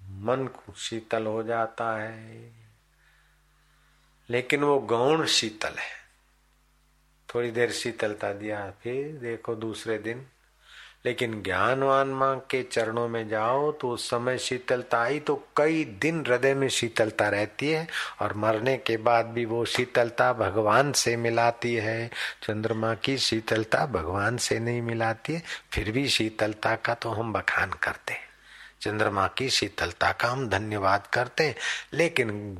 मन 0.00 0.48
शीतल 0.76 1.26
हो 1.26 1.42
जाता 1.42 1.90
है 1.98 2.50
लेकिन 4.28 4.64
वो 4.64 4.78
गौण 4.78 5.26
शीतल 5.26 5.78
है। 5.78 6.05
थोड़ी 7.28 7.50
देर 7.50 7.70
शीतलता 7.72 8.32
दिया, 8.32 8.72
फिर 8.82 9.12
देखो 9.22 9.54
दूसरे 9.54 9.98
दिन। 9.98 10.26
लेकिन 11.06 11.42
ज्ञानवान 11.42 12.08
माँ 12.08 12.36
के 12.50 12.62
चरणों 12.62 13.06
में 13.08 13.28
जाओ 13.28 13.70
तो 13.72 13.90
उस 13.90 14.08
समय 14.10 14.38
शीतलता 14.38 15.00
आई 15.00 15.20
तो 15.20 15.34
कई 15.56 15.84
दिन 16.00 16.24
हृदय 16.26 16.54
में 16.54 16.68
शीतलता 16.68 17.28
रहती 17.28 17.70
है, 17.70 17.86
और 18.20 18.34
मरने 18.34 18.76
के 18.76 18.96
बाद 18.96 19.26
भी 19.26 19.44
वो 19.44 19.64
शीतलता 19.64 20.32
भगवान 20.32 20.92
से 20.92 21.16
मिलाती 21.16 21.74
है। 21.74 22.08
चंद्रमा 22.42 22.94
की 22.94 23.16
शीतलता 23.18 23.84
भगवान 23.86 24.36
से 24.36 24.58
नहीं 24.58 24.82
मिलाती 24.82 25.34
है, 25.34 25.42
फिर 25.72 25.90
भी 25.90 26.08
शीतलता 26.08 26.74
का 26.76 26.94
तो 26.94 27.10
हम 27.10 27.32
बखान 27.32 27.70
करते 27.82 28.12
हैं। 28.12 28.24
चंद्रमा 28.80 29.26
की 29.28 29.48
शीतलता 29.50 30.12
का 30.12 30.28
हम 30.28 30.48
धन्यवाद 30.48 31.06
करते 31.06 31.44
हैं। 31.44 31.54
लेकिन 31.92 32.58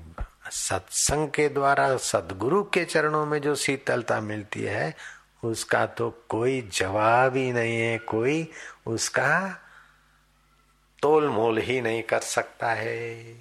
सत्संग 0.50 1.28
के 1.28 1.48
द्वारा, 1.48 1.96
सदगुरु 1.96 2.64
के 2.64 2.84
चरणों 2.84 3.26
में 3.26 3.40
जो 3.40 3.54
शीतलता 3.54 4.20
मिलती 4.20 4.62
है, 4.62 4.96
उसका 5.44 5.86
तो 5.86 6.26
कोई 6.28 6.70
जवाब 6.72 7.36
ही 7.36 7.52
नहीं 7.52 7.80
है, 7.80 7.98
कोई 7.98 8.52
उसका 8.86 9.62
तोल 11.02 11.28
मोल 11.28 11.58
ही 11.58 11.80
नहीं 11.80 12.02
कर 12.02 12.20
सकता 12.20 12.70
है। 12.70 13.34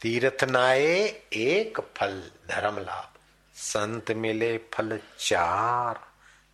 तीर्थ 0.00 0.44
नाये 0.44 1.22
एक 1.32 1.80
फल, 1.96 2.30
धर्म 2.50 2.78
लाभ। 2.78 3.18
संत 3.54 4.10
मिले 4.10 4.58
फल 4.58 5.00
चार, 5.18 6.00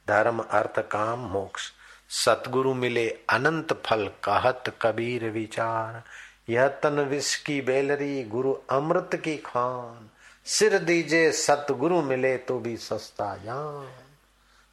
धर्म, 0.08 0.38
अर्थ, 0.38 0.78
काम, 0.78 1.18
मोक्ष। 1.18 1.72
सतगुरु 2.10 2.74
मिले 2.74 3.18
अनंत 3.30 3.82
फल, 3.86 4.10
कहत 4.24 4.78
कबीर 4.82 5.24
विचार। 5.24 6.02
यह 6.48 6.68
तन 6.82 7.00
विष 7.00 7.34
की 7.36 7.60
बेलरी 7.60 8.22
गुरु 8.24 8.54
अमृत 8.70 9.14
की 9.14 9.36
खान। 9.36 10.08
सिर 10.46 10.78
दीजे 10.78 11.30
सतगुरु 11.32 12.00
मिले 12.02 12.36
तो 12.38 12.58
भी 12.58 12.76
सस्ता 12.76 13.36
जान 13.36 13.88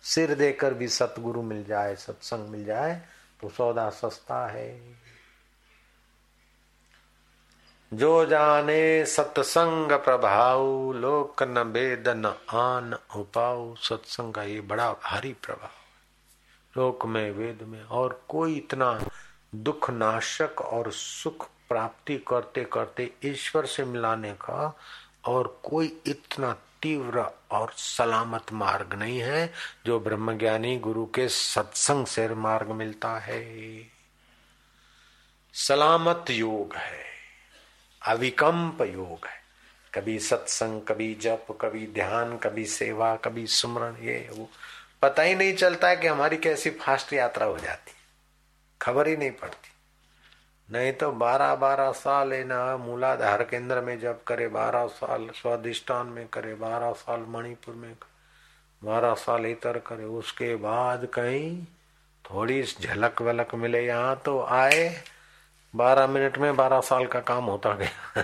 सिर 0.03 0.33
देकर 0.35 0.73
भी 0.73 0.87
सतगुरु 0.87 1.41
मिल 1.41 1.63
जाए, 1.63 1.95
सत्संग 1.95 2.47
मिल 2.49 2.63
जाए 2.65 3.01
तो 3.41 3.49
सौदा 3.49 3.89
सस्ता 3.89 4.45
है। 4.47 4.95
जो 7.91 8.25
जाने 8.25 9.05
सत्संग 9.05 9.91
प्रभाव, 9.91 10.61
लोक 10.93 11.43
न 11.43 11.63
बेद 11.63 12.07
न 12.07 12.33
आन 12.49 12.93
उपाऊ 13.15 13.75
सत्संग 13.75 14.33
का 14.33 14.43
ये 14.43 14.61
बड़ा 14.61 14.91
भारी 14.93 15.33
प्रभाव 15.33 16.79
लोक 16.79 17.05
में, 17.05 17.31
वेद 17.31 17.61
में 17.61 17.83
और 17.83 18.21
कोई 18.29 18.55
इतना 18.55 18.99
दुख 19.55 19.89
नाशक 19.89 20.61
और 20.61 20.91
सुख 20.91 21.47
प्राप्ति 21.69 22.17
करते 22.27 22.63
करते 22.63 23.11
ईश्वर 23.25 23.65
से 23.65 23.83
मिलाने 23.85 24.33
का 24.33 24.77
और 25.25 25.59
कोई 25.63 26.01
इतना 26.05 26.53
तीव्र 26.81 27.19
और 27.51 27.71
सलामत 27.71 28.53
मार्ग 28.53 28.93
नहीं 28.93 29.19
है 29.19 29.53
जो 29.85 29.99
ब्रह्मज्ञानी 29.99 30.77
गुरु 30.77 31.05
के 31.05 31.27
सत्संग 31.29 32.05
से 32.05 32.27
मार्ग 32.29 32.67
मिलता 32.67 33.19
है। 33.19 33.43
सलामत 35.53 36.25
योग 36.29 36.75
है 36.75 37.03
अविकम्प 38.01 38.81
योग 38.81 39.27
है। 39.27 39.43
कभी 39.93 40.19
सत्संग, 40.19 40.81
कभी 40.81 41.13
जप, 41.15 41.47
कभी 41.61 41.87
ध्यान, 41.87 42.37
कभी 42.37 42.65
सेवा, 42.65 43.15
कभी 43.15 43.47
सुमरण, 43.47 43.95
ये 43.95 44.29
वो 44.31 44.49
पता 45.01 45.21
ही 45.21 45.35
नहीं 45.35 45.53
चलता 45.53 45.87
है 45.87 45.95
कि 45.95 46.07
हमारी 46.07 46.37
कैसी 46.37 46.69
फास्ट 46.69 47.13
यात्रा 47.13 47.45
हो 47.45 47.57
जाती 47.57 47.91
खबर 48.81 49.07
ही 49.07 49.17
नहीं 49.17 49.31
पड़ती। 49.31 49.69
नहीं 50.71 50.93
तो 50.93 51.11
बारह 51.11 51.55
बारह 51.55 51.91
साल 51.91 52.33
ना 52.33 52.77
मूलाधार 52.77 53.43
केंद्र 53.43 53.81
में 53.81 53.99
जब 53.99 54.23
करे 54.23 54.47
बारह 54.47 54.87
साल 54.87 55.29
स्वादिष्टान 55.35 56.07
में 56.07 56.27
करे 56.27 56.53
बारह 56.55 56.91
साल 56.91 57.19
मणिपुर 57.29 57.75
में 57.75 57.95
बारह 58.83 59.13
साल 59.13 59.45
इतर 59.45 59.77
करे 59.79 60.03
उसके 60.03 60.55
बाद 60.55 61.05
कहीं 61.05 61.65
थोड़ी 62.25 62.63
झलक 62.63 63.21
वलक 63.21 63.55
मिले 63.55 63.85
यहाँ 63.85 64.21
तो 64.25 64.41
आए 64.41 65.03
बारह 65.75 66.07
मिनट 66.07 66.37
में 66.37 66.55
बारह 66.55 66.81
साल 66.81 67.05
का 67.05 67.19
काम 67.19 67.43
होता 67.43 67.73
गया। 67.73 68.23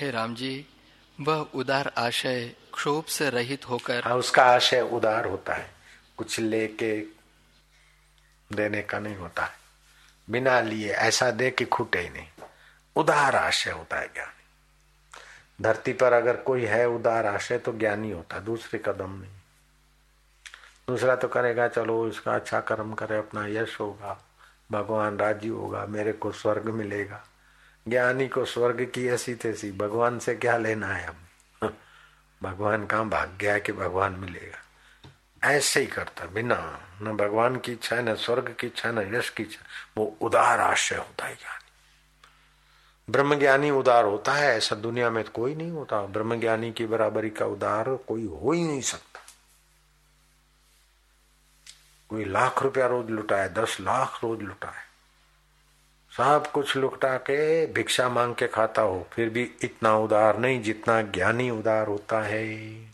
हे 0.00 0.10
राम 0.10 0.34
जी 0.34 0.66
वह 1.20 1.46
उदार 1.54 1.92
आशय 1.98 2.54
क्षोभ 2.74 3.04
से 3.04 3.30
रहित 3.30 3.68
होकर 3.68 4.02
हाँ 4.04 4.16
उसका 4.16 4.42
आशय 4.44 4.80
उदार 4.80 5.26
होता 5.26 5.54
है। 5.54 5.70
कुछ 6.16 6.40
लेके 6.40 7.00
देने 8.52 8.82
का 8.82 8.98
नहीं 8.98 9.16
होता 9.16 9.44
है। 9.44 9.52
बिना 10.30 10.60
लिए 10.60 10.92
ऐसा 10.92 11.30
दे 11.30 11.50
कि 11.50 11.64
खूटे 11.64 11.98
ही 11.98 12.10
नहीं। 12.10 12.28
उदार 12.96 13.36
आशय 13.36 13.70
होता 13.70 13.96
है 13.96 14.06
ज्ञानी। 14.06 14.44
धरती 15.60 15.92
पर 15.92 16.12
अगर 16.12 16.36
कोई 16.36 16.64
है 16.64 16.88
उदार 16.88 17.26
आशय 17.26 17.58
तो 17.58 17.72
ज्ञानी 17.72 18.10
होता 18.10 18.36
है 18.36 18.44
दूसरे 18.44 18.82
कदम 18.86 19.10
नहीं। 19.10 19.30
दूसरा 20.88 21.16
तो 21.16 21.28
करेगा, 21.28 21.68
चलो 21.68 22.08
इसका 22.08 22.34
अच्छा 22.34 22.60
कर्म 22.60 22.94
करे, 22.94 23.18
अपना 23.18 23.46
यश 23.46 23.80
होगा, 23.80 24.24
भगवान 24.72 25.18
राज़ी 25.18 25.48
होगा, 25.48 25.86
मेरे 25.86 26.12
को 26.12 26.32
स्वर्ग 26.32 26.66
मिलेगा। 26.66 27.24
ज्ञानी 27.88 28.28
को 28.28 28.44
स्वर्ग 28.44 28.90
की 28.94 29.08
ऐसी 29.08 29.34
तैसी, 29.34 29.72
भगवान 29.72 30.18
से 30.18 30.34
क्या 30.34 30.56
लेना 30.56 30.86
है 30.86 31.06
हम 31.06 31.16
भगवान 32.42 32.86
कहाँ 32.86 33.08
भाग 33.08 33.36
गया 33.40 33.58
कि 33.58 33.72
भगवान 33.72 34.12
मिलेगा? 34.12 34.63
ऐसे 35.44 35.80
ही 35.80 35.86
करता 35.86 36.26
बिना, 36.26 36.80
न 37.02 37.16
भगवान 37.16 37.56
की 37.56 37.72
इच्छा, 37.72 37.96
न 37.96 38.14
स्वर्ग 38.14 38.56
की 38.60 38.66
इच्छा, 38.66 38.90
न 38.90 39.14
यश 39.14 39.30
की 39.30 39.42
इच्छा, 39.42 39.64
वो 39.96 40.16
उदार 40.20 40.60
आशय 40.60 40.96
होता 40.96 41.26
है 41.26 41.34
ज्ञानी। 41.34 41.64
ब्रह्म 43.10 43.34
ज्ञानी 43.38 43.70
उदार 43.70 44.04
होता 44.04 44.32
है, 44.32 44.56
ऐसा 44.56 44.76
दुनिया 44.76 45.10
में 45.10 45.24
कोई 45.24 45.54
नहीं 45.54 45.70
होता। 45.70 46.06
ब्रह्म 46.06 46.40
ज्ञानी 46.40 46.72
की 46.72 46.86
बराबरी 46.86 47.30
का 47.30 47.46
उदार 47.46 47.96
कोई 48.08 48.26
हो 48.26 48.52
ही 48.52 48.64
नहीं 48.64 48.80
सकता। 48.80 49.20
कोई 52.08 52.24
लाख 52.24 52.62
रुपया 52.62 52.86
रोज 52.86 53.10
लुटाए, 53.10 53.48
दस 53.48 53.76
लाख 53.80 54.20
रोज 54.24 54.40
लुटाए। 54.40 54.84
सब 56.16 56.50
कुछ 56.52 56.76
लुटा 56.76 57.16
के 57.16 57.66
भिक्षा 57.66 58.08
मांग 58.08 58.34
के 58.34 58.46
खाता 58.46 58.82
हो, 58.82 59.08
फिर 59.12 59.28
भी 59.28 59.52
इतना 59.62 59.96
उदार 59.96 60.38
नहीं 60.38 60.62
जितना 60.62 61.02
ज्ञानी 61.02 61.50
उदार 61.50 61.86
होता 61.86 62.22
है। 62.22 62.93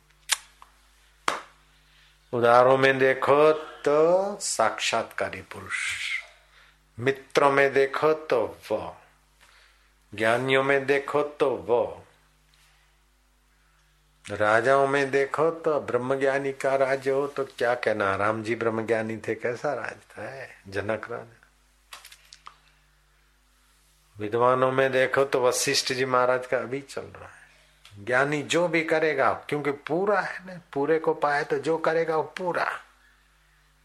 उदारों 2.32 2.78
में 2.78 2.98
देखो 2.98 3.52
तो 3.52 4.38
साक्षात्कारी 4.40 5.42
पुरुष। 5.42 5.78
मित्रों 6.98 7.52
में 7.52 7.72
देखो 7.72 8.12
तो 8.12 8.58
वो। 8.70 8.96
ज्ञानियों 10.14 10.62
में 10.62 10.86
देखो 10.86 11.22
तो 11.22 11.50
वो। 11.50 12.06
राजाओं 14.30 14.86
में 14.86 15.10
देखो 15.10 15.50
तो 15.50 15.80
ब्रह्म 15.80 16.18
ज्ञानी 16.20 16.52
का 16.52 16.76
राज 16.76 17.08
हो 17.08 17.26
तो 17.26 17.44
क्या 17.44 17.74
कहना? 17.74 18.16
राम 18.16 18.42
जी 18.42 18.54
ब्रह्म 18.54 18.86
ज्ञानी 18.86 19.16
थे, 19.16 19.34
कैसा 19.34 19.74
राज 19.74 19.96
था 20.10 20.46
जनक 20.68 21.10
राजा। 21.10 21.36
विद्वानों 24.18 24.72
में 24.72 24.92
देखो 24.92 25.24
तो 25.24 25.42
वशिष्ठ 25.42 25.92
जी 25.92 26.04
महाराज 26.04 26.46
का 26.46 26.58
अभी 26.58 26.80
चल 26.80 27.02
रहा 27.02 27.28
है। 27.28 27.39
ज्ञानी 27.92 28.42
जो 28.42 28.66
भी 28.68 28.82
करेगा, 28.84 29.32
क्योंकि 29.48 29.70
पूरा 29.70 30.20
है 30.20 30.46
ना, 30.46 30.60
पूरे 30.72 30.98
को 30.98 31.14
पाए 31.14 31.44
तो 31.44 31.58
जो 31.58 31.76
करेगा 31.78 32.16
वो 32.16 32.22
पूरा। 32.38 32.66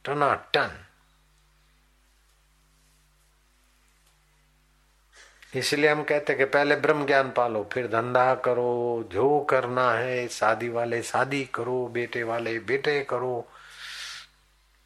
टना 0.06 0.34
टन 0.54 0.72
इसलिए 5.54 5.90
हम 5.90 6.04
कहते 6.04 6.34
कि 6.36 6.46
पहले 6.46 6.76
ब्रह्म 6.76 7.06
ज्ञान 7.06 7.30
पालो, 7.32 7.64
फिर 7.74 7.88
धंधा 7.88 8.34
करो, 8.36 9.10
जो 9.12 9.40
करना 9.40 9.92
है, 9.92 10.28
शादी 10.28 10.70
वाले 10.70 11.02
शादी 11.02 11.44
करो, 11.46 11.86
बेटे 11.88 12.24
वाले 12.24 12.58
बेटे 12.60 13.00
करो। 13.10 13.48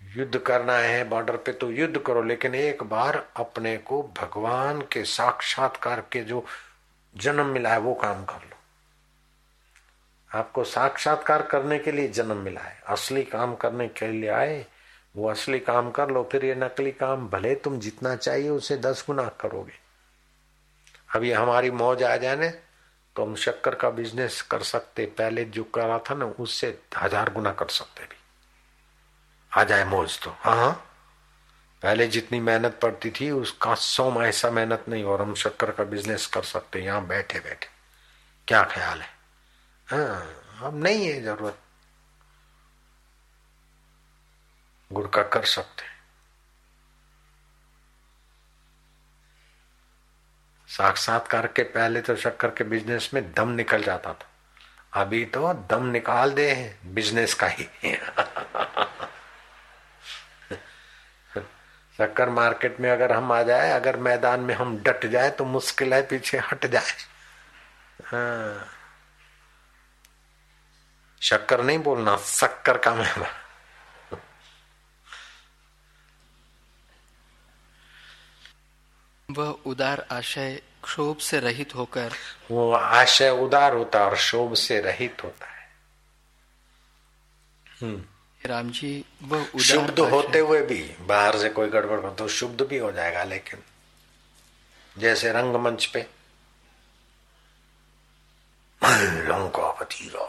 युद्ध 0.02 0.38
करना 0.38 0.74
है 0.74 1.04
बॉर्डर 1.10 1.38
पे 1.38 1.52
तो 1.54 1.72
युद्ध 1.72 1.98
करो, 1.98 2.22
लेकिन 2.24 2.56
एक 2.56 2.84
बार 2.84 3.24
अपने 3.36 3.78
को 3.78 4.02
भगवान 4.18 4.82
के 4.82 5.04
साक्षात्कार 5.06 6.02
के 6.12 6.24
जो 6.24 6.46
जन्म 7.16 7.46
मिला 7.46 7.70
है, 7.70 7.80
वो 7.80 7.94
काम 7.94 8.24
कर 8.26 8.36
लो। 8.36 8.59
आपको 10.32 10.64
साक्षात्कार 10.66 11.42
करने 11.44 11.78
के 11.80 11.92
लिए 11.92 12.08
जन्म 12.10 12.38
मिला 12.38 12.62
है। 12.62 12.82
असली 12.88 13.24
काम 13.26 13.56
करने 13.56 13.88
के 13.90 14.08
लिए 14.08 14.30
आए, 14.30 14.66
वो 15.16 15.30
असली 15.30 15.60
काम 15.62 15.92
कर 15.92 16.10
लो, 16.10 16.28
फिर 16.32 16.46
ये 16.46 16.56
नकली 16.56 16.92
काम 16.94 17.28
भले 17.30 17.54
तुम 17.58 17.80
जितना 17.80 18.16
चाहिए 18.16 18.50
उसे 18.52 18.78
दस 18.80 19.04
गुना 19.08 19.28
करोगे। 19.42 19.78
ये 21.20 21.34
हमारी 21.34 21.72
मौज 21.74 22.04
आ 22.04 22.16
जाए 22.18 22.50
तो 23.16 23.26
हम 23.26 23.36
शक्कर 23.38 23.76
का 23.76 23.90
बिज़नेस 23.92 24.42
कर 24.42 24.64
सकते, 24.64 25.06
पहले 25.08 25.44
जो 25.46 25.64
करा 25.66 25.98
था 26.00 26.16
ना, 26.16 26.26
उससे 26.26 26.68
हज़ार 26.98 27.34
गुना 27.34 27.52
कर 27.54 27.68
सकते 27.70 28.04
भी। 28.04 28.18
आ 29.52 29.64
जाए 29.64 29.86
मौज 29.86 30.20
तो। 30.20 30.36
हाँ 30.40 30.56
हाँ। 30.56 30.72
पहले 31.82 32.08
जितनी 32.08 32.40
मेहनत 32.40 32.80
पड़ती 32.82 33.10
थी, 33.12 33.30
उसका 33.34 33.74
सौ 33.76 34.12
ऐसा 34.24 34.52
मेहनत 34.52 34.86
नहीं, 34.90 35.04
और 35.04 35.22
हम 35.22 35.34
शक्कर 35.36 35.72
का 35.72 35.84
बिज़नेस 35.86 36.26
कर 36.28 36.44
सकते, 36.44 36.80
यहाँ 36.80 37.06
बैठे 37.08 37.40
बैठे 37.40 37.68
क्या 38.48 38.64
ख्याल 38.66 39.02
है? 39.02 39.08
हाँ 39.90 40.26
अब 40.64 40.84
नहीं 40.84 41.06
है 41.08 41.22
ज़रूरत। 41.24 41.58
गुड़ 44.92 45.08
का 45.08 45.22
कर 45.24 45.44
सकते 45.46 45.88
साक्षात्कार 50.70 51.48
के 51.48 51.64
पहले 51.66 52.02
तो 52.02 52.16
शक्कर 52.16 52.50
के 52.58 52.64
बिज़नेस 52.64 53.10
में 53.14 53.22
दम 53.34 53.50
निकल 53.52 53.84
जाता 53.84 54.14
था। 54.14 54.28
अभी 55.02 55.24
तो 55.26 55.54
दम 55.70 55.86
निकाल 55.88 56.34
दे 56.34 56.54
बिज़नेस 56.94 57.34
का 57.34 57.48
ही। 57.48 57.68
शक्कर 62.00 62.30
मार्केट 62.30 62.80
में 62.80 62.90
अगर 62.92 63.12
हम 63.12 63.32
आ 63.32 63.42
जाए, 63.44 63.72
अगर 63.72 63.98
मैदान 64.00 64.40
में 64.40 64.54
हम 64.56 64.78
डट 64.84 65.06
जाए 65.06 65.30
तो 65.30 65.46
मुश्किल 65.46 65.94
है 65.94 66.02
पीछे 66.08 66.38
हट 66.52 66.66
जाए। 66.66 66.94
हाँ। 68.06 68.68
शक्कर 71.22 71.64
नहीं 71.64 71.80
बोलना 71.80 72.16
शक्कर 72.18 72.78
का 72.78 72.94
मैं 72.96 73.08
वह 79.30 79.50
उदार 79.66 80.06
आशय 80.12 80.62
क्षोभ 80.84 81.18
से 81.18 81.40
रहित 81.40 81.76
होकर 81.76 82.14
वो 82.52 82.72
आशय 82.72 83.30
उदार 83.30 83.74
होता 83.74 84.00
है 84.00 84.06
और 84.06 84.16
शोभ 84.18 84.54
से 84.56 84.80
रहित 84.82 85.24
होता 85.24 85.46
है। 85.46 85.68
हम्म। 87.82 88.04
राम 88.42 88.70
जी 88.72 88.92
वह 89.24 89.58
शुद्ध 89.60 90.00
होते 90.00 90.40
हुए 90.40 90.62
भी 90.62 90.82
बाहर 91.08 91.38
से 91.40 91.50
कोई 91.50 91.70
गड़बड़ 91.70 92.00
हो 92.00 92.10
तो 92.10 92.28
शुद्ध 92.28 92.62
भी 92.62 92.78
हो 92.78 92.92
जाएगा 92.92 93.24
लेकिन 93.24 93.64
जैसे 94.96 95.32
रंगमंच 95.32 95.86
पे 95.86 96.06
लंकापति 98.82 100.10
रावण 100.16 100.29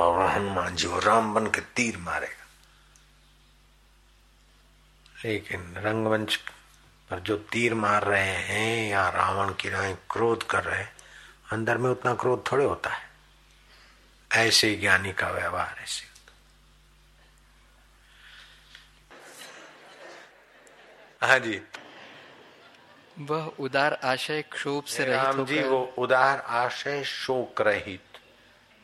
और 0.00 0.26
हनुमान 0.30 0.76
जी 0.76 0.86
वो 0.86 0.98
राम 0.98 1.34
बन 1.34 1.46
के 1.46 1.60
तीर 1.76 1.96
मारेगा। 1.96 2.46
लेकिन 5.24 5.74
रंगमंच 5.78 6.36
पर 7.10 7.20
जो 7.20 7.36
तीर 7.52 7.74
मार 7.74 8.04
रहे 8.04 8.36
हैं 8.48 8.90
या 8.90 9.08
रावण 9.08 9.52
की 9.54 9.68
राय 9.68 9.94
क्रोध 10.10 10.42
कर 10.42 10.64
रहे 10.64 10.78
हैं 10.78 10.92
अंदर 11.52 11.78
में 11.78 11.90
उतना 11.90 12.14
क्रोध 12.14 12.44
थोड़े 12.52 12.64
होता 12.64 12.90
है। 12.90 13.10
ऐसे 14.30 14.74
ज्ञानी 14.74 15.12
का 15.12 15.30
व्यवहार 15.30 15.82
ऐसे 15.82 16.10
हाँ 21.22 21.38
जी। 21.38 21.60
वह 23.18 23.44
उदार 23.60 23.92
आशय 24.04 24.42
क्षोभ 24.42 24.84
से 24.84 25.04
रहित 25.04 25.16
राम 25.16 25.44
जी 25.46 25.62
वो 25.62 25.94
उदार 25.98 26.38
आशय 26.38 27.04
शोक 27.04 27.60
रहित 27.60 28.11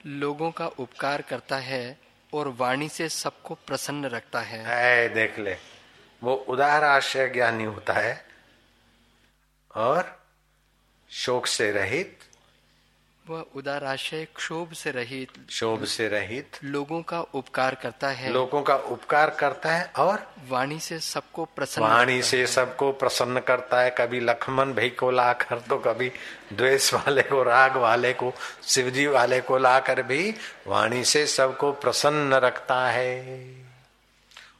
लोगों 0.07 0.51
का 0.51 0.67
उपकार 0.67 1.23
करता 1.23 1.57
है 1.57 1.99
और 2.35 2.49
वाणी 2.49 2.89
से 2.89 3.09
सबको 3.09 3.55
प्रसन्न 3.55 4.05
रखता 4.05 4.41
है। 4.41 5.09
देख 5.09 5.39
ले, 5.39 5.57
वो 6.23 6.35
उदार 6.35 6.85
आश्रय 6.85 7.29
ज्ञानी 7.29 7.65
होता 7.65 7.93
है 7.93 8.27
और 9.75 10.23
शोक 11.11 11.47
से 11.47 11.71
रहित 11.73 12.19
वह 13.31 13.45
उदार 13.57 13.85
आशय 13.85 14.25
क्षोभ 14.37 14.73
से 14.73 14.91
रहित 14.91 15.51
शोभ 15.51 15.85
से 15.85 16.09
रहित 16.09 16.59
लोगों 16.65 17.01
का 17.03 17.21
उपकार 17.21 17.75
करता 17.75 18.09
है। 18.11 18.33
लोगों 18.33 18.63
का 18.63 18.77
उपकार 18.89 19.31
करता 19.31 19.75
है 19.75 19.85
और 19.99 20.27
वाणी 20.49 20.79
से 20.81 20.99
सबको 21.01 21.45
प्रसन्न 21.57 21.85
वाणी 21.85 22.21
से 22.23 22.47
सबको 22.47 22.91
प्रसन्न 22.93 23.41
करता 23.41 23.81
है। 23.81 23.95
कभी 23.99 24.21
लक्ष्मण 24.21 24.73
भाई 24.75 24.91
को 24.91 25.11
ला 25.11 25.33
कर 25.33 25.61
तो 25.61 25.79
कभी 25.79 26.11
द्वेष 26.53 26.93
वाले 26.95 27.23
को 27.23 27.43
राग 27.43 27.77
वाले 27.77 28.13
को 28.13 28.33
शिवजी 28.65 29.07
वाले 29.07 29.41
को 29.41 29.59
लाकर 29.59 30.03
भी 30.03 30.35
वाणी 30.67 31.05
से 31.05 31.27
सबको 31.27 31.73
प्रसन्न 31.73 32.35
रखता 32.41 32.87
है। 32.89 33.17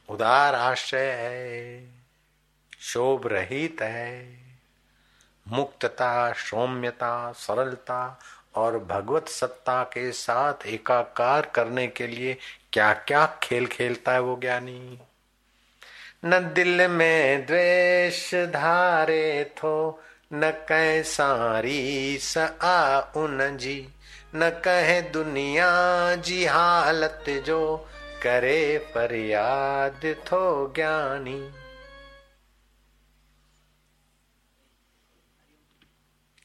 उदार 0.09 0.55
आश्रय 0.55 1.11
है 1.11 1.87
शोभ 2.81 3.27
रहित 3.27 3.81
है 3.81 4.37
मुक्तता 5.45 6.31
सौम्यता 6.39 7.31
सरलता 7.31 8.19
और 8.55 8.79
भगवत 8.79 9.27
सत्ता 9.27 9.83
के 9.83 10.11
साथ 10.11 10.67
एकाकार 10.67 11.51
करने 11.55 11.87
के 11.87 12.07
लिए 12.07 12.37
क्या 12.73 12.93
क्या 12.93 13.39
खेल 13.43 13.67
खेलता 13.67 14.11
है 14.11 14.19
वो 14.19 14.37
ज्ञानी? 14.41 14.99
न 16.25 16.53
दिल 16.53 16.87
में 16.87 17.45
द्वेष 17.45 18.35
धारे 18.35 19.51
थो, 19.57 20.03
न 20.33 20.51
कह 20.51 21.01
सारी 21.01 22.17
स 22.21 22.37
आ 22.61 22.99
उन 22.99 23.57
जी, 23.57 23.89
न 24.35 24.49
कहे 24.49 25.01
दुनिया 25.01 25.69
जी 26.15 26.45
हालत 26.45 27.25
जो 27.29 27.89
करे 28.23 28.77
फरियाद 28.93 30.15
थो 30.17 30.73
ज्ञानी। 30.75 31.49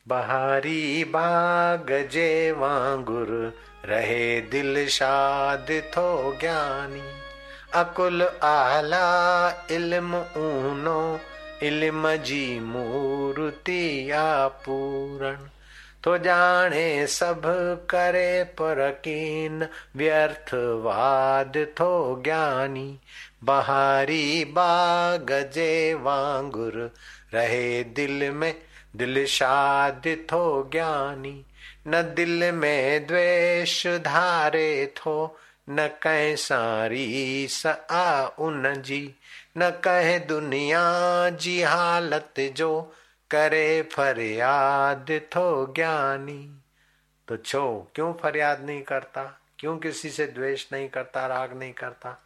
बहारी 0.09 1.05
बाग 1.05 1.87
जे 2.13 2.53
वांगुर, 2.53 3.55
रहे 3.85 4.41
दिल 4.41 4.87
शाद 4.89 5.67
थो 5.71 6.37
ज्ञानी। 6.41 7.03
अकुल 7.75 8.23
आला 8.43 9.07
इल्म 9.71 10.17
ऊनो, 10.17 11.21
इल्म 11.63 12.17
जी 12.17 12.61
मूर्ति 12.61 14.11
या 14.11 14.49
पूरण 14.49 15.37
तो 16.05 16.19
जाने 16.19 17.07
सब 17.07 17.43
करे 17.91 18.45
परकीन 18.45 19.69
व्यर्थवाद 19.97 21.67
थो 21.81 22.23
ज्ञानी। 22.25 22.99
बहारी 23.45 24.45
बाग 24.45 25.51
जे 25.55 25.95
वांगुर, 25.95 26.93
रहे 27.35 27.85
दिल 27.85 28.31
में 28.31 28.55
दिल 28.97 29.27
शाद 29.27 30.03
थो 30.07 30.71
ज्ञानी, 30.73 31.45
न 31.87 32.15
दिल 32.15 32.53
में 32.53 33.07
द्वेष 33.07 33.87
धारे 33.87 34.95
थो, 34.97 35.41
न 35.71 35.89
कह 36.03 36.37
सारी 36.37 37.47
स 37.51 37.67
आ 37.91 38.27
उन 38.27 38.83
जी, 38.83 39.15
न 39.59 39.71
कह 39.71 40.19
दुनिया 40.19 40.85
जी 41.29 41.63
हालत 41.63 42.35
जो 42.41 42.95
करे 43.31 43.83
फरियाद 43.83 45.07
थो 45.11 45.73
ज्ञानी। 45.75 46.59
तो 47.29 47.37
छो, 47.37 47.91
क्यों 47.95 48.13
फरियाद 48.13 48.65
नहीं 48.65 48.83
करता? 48.83 49.41
क्यों 49.59 49.79
किसी 49.79 50.11
से 50.11 50.27
द्वेष 50.27 50.67
नहीं 50.73 50.89
करता, 50.89 51.27
राग 51.27 51.59
नहीं 51.59 51.73
करता? 51.73 52.25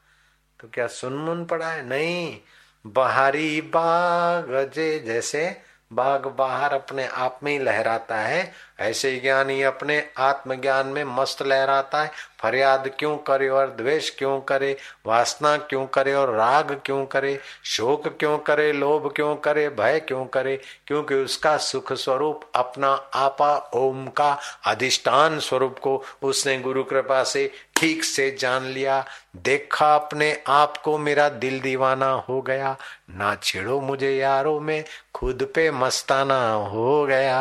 तो 0.61 0.69
क्या 0.75 0.87
सुनमुन 0.87 1.45
पड़ा 1.45 1.71
है? 1.71 1.89
नहीं। 1.89 2.41
बहारी 2.87 3.61
बाग 3.61 4.73
जैसे 5.07 5.61
बाघ 5.93 6.27
बाहर 6.27 6.73
अपने 6.73 7.07
आप 7.07 7.41
में 7.43 7.53
ही 7.53 7.59
लहराता 7.59 8.17
है, 8.17 8.53
ऐसे 8.81 9.17
ज्ञानी 9.17 9.63
अपने 9.63 10.11
आत्मज्ञान 10.19 10.87
में 10.87 11.05
मस्त 11.05 11.43
लहराता 11.43 12.03
है। 12.03 12.11
फरियाद 12.41 12.91
क्यों 12.99 13.17
करे 13.17 13.49
और 13.49 13.71
द्वेष 13.71 14.11
क्यों 14.11 14.41
करे, 14.41 14.77
वासना 15.07 15.57
क्यों 15.57 15.87
करे 15.87 16.15
और 16.15 16.35
राग 16.35 16.81
क्यों 16.85 17.07
करे, 17.07 17.41
शोक 17.65 18.09
क्यों 18.09 18.39
करे, 18.39 18.73
लोभ 18.73 19.13
क्यों 19.17 19.37
करे, 19.37 19.69
भय 19.69 20.01
क्यों 20.01 20.25
करे, 20.27 20.61
क्योंकि 20.87 21.15
उसका 21.15 21.57
सुख 21.57 21.93
स्वरूप 21.93 22.41
अपना 22.55 22.91
आपा 23.15 23.71
ओम 23.75 24.07
का 24.07 24.39
अधिष्ठान 24.67 25.39
स्वरूप 25.39 25.79
को 25.79 26.03
उसने 26.23 26.59
गुरु 26.59 26.85
कृपा 26.85 27.23
से 27.25 27.51
ठीक 27.79 28.05
से 28.05 28.31
जान 28.31 28.65
लिया, 28.65 29.05
देखा 29.37 29.95
अपने 29.95 30.33
आप 30.49 30.77
को 30.77 30.97
मेरा 30.99 31.29
दिल 31.29 31.61
दीवाना 31.61 32.11
हो 32.29 32.41
गया। 32.43 32.77
ना 33.11 33.35
छेड़ो 33.35 33.81
मुझे 33.81 34.11
यारों 34.17 34.61
में, 34.61 34.85
खुद 35.15 35.53
पे 35.55 35.71
मस्ताना 35.71 36.41
हो 36.53 37.05
गया। 37.07 37.39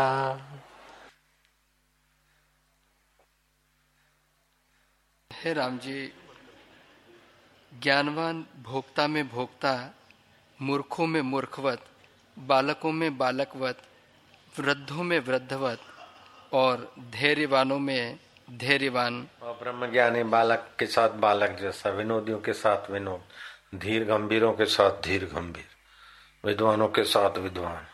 हे 5.32 5.54
राम 5.54 5.78
जी 5.78 6.14
ज्ञानवान 7.72 8.46
भोक्ता 8.64 9.08
में 9.08 9.28
भोक्ता, 9.30 9.74
मूर्खों 10.62 11.08
में 11.08 11.22
मूर्खवत, 11.22 11.82
बालकों 12.38 12.92
में 12.92 13.18
बालकवत, 13.18 13.82
वृद्धों 14.60 15.04
में 15.04 15.20
वृद्धवत 15.20 15.80
और 16.54 16.94
धैर्यवानों 17.12 17.80
में 17.80 18.20
धैर्यवान। 18.52 19.28
और 19.42 19.54
ब्रह्म 19.54 19.92
ज्ञानी 19.92 20.24
बालक 20.24 20.70
के 20.80 20.86
साथ 20.86 21.10
बालक 21.10 21.50
जैसा, 21.50 21.90
विनोदियों 21.90 22.40
के 22.40 22.54
साथ 22.54 22.92
विनोद, 22.92 23.24
धीर 23.80 24.04
गंभीरों 24.04 24.54
के 24.54 24.66
साथ 24.66 24.92
धीर 25.02 25.26
गंभीर, 25.26 25.68
विद्वानों 26.46 26.88
के 26.88 27.04
साथ 27.04 27.38
विद्वान, 27.38 27.88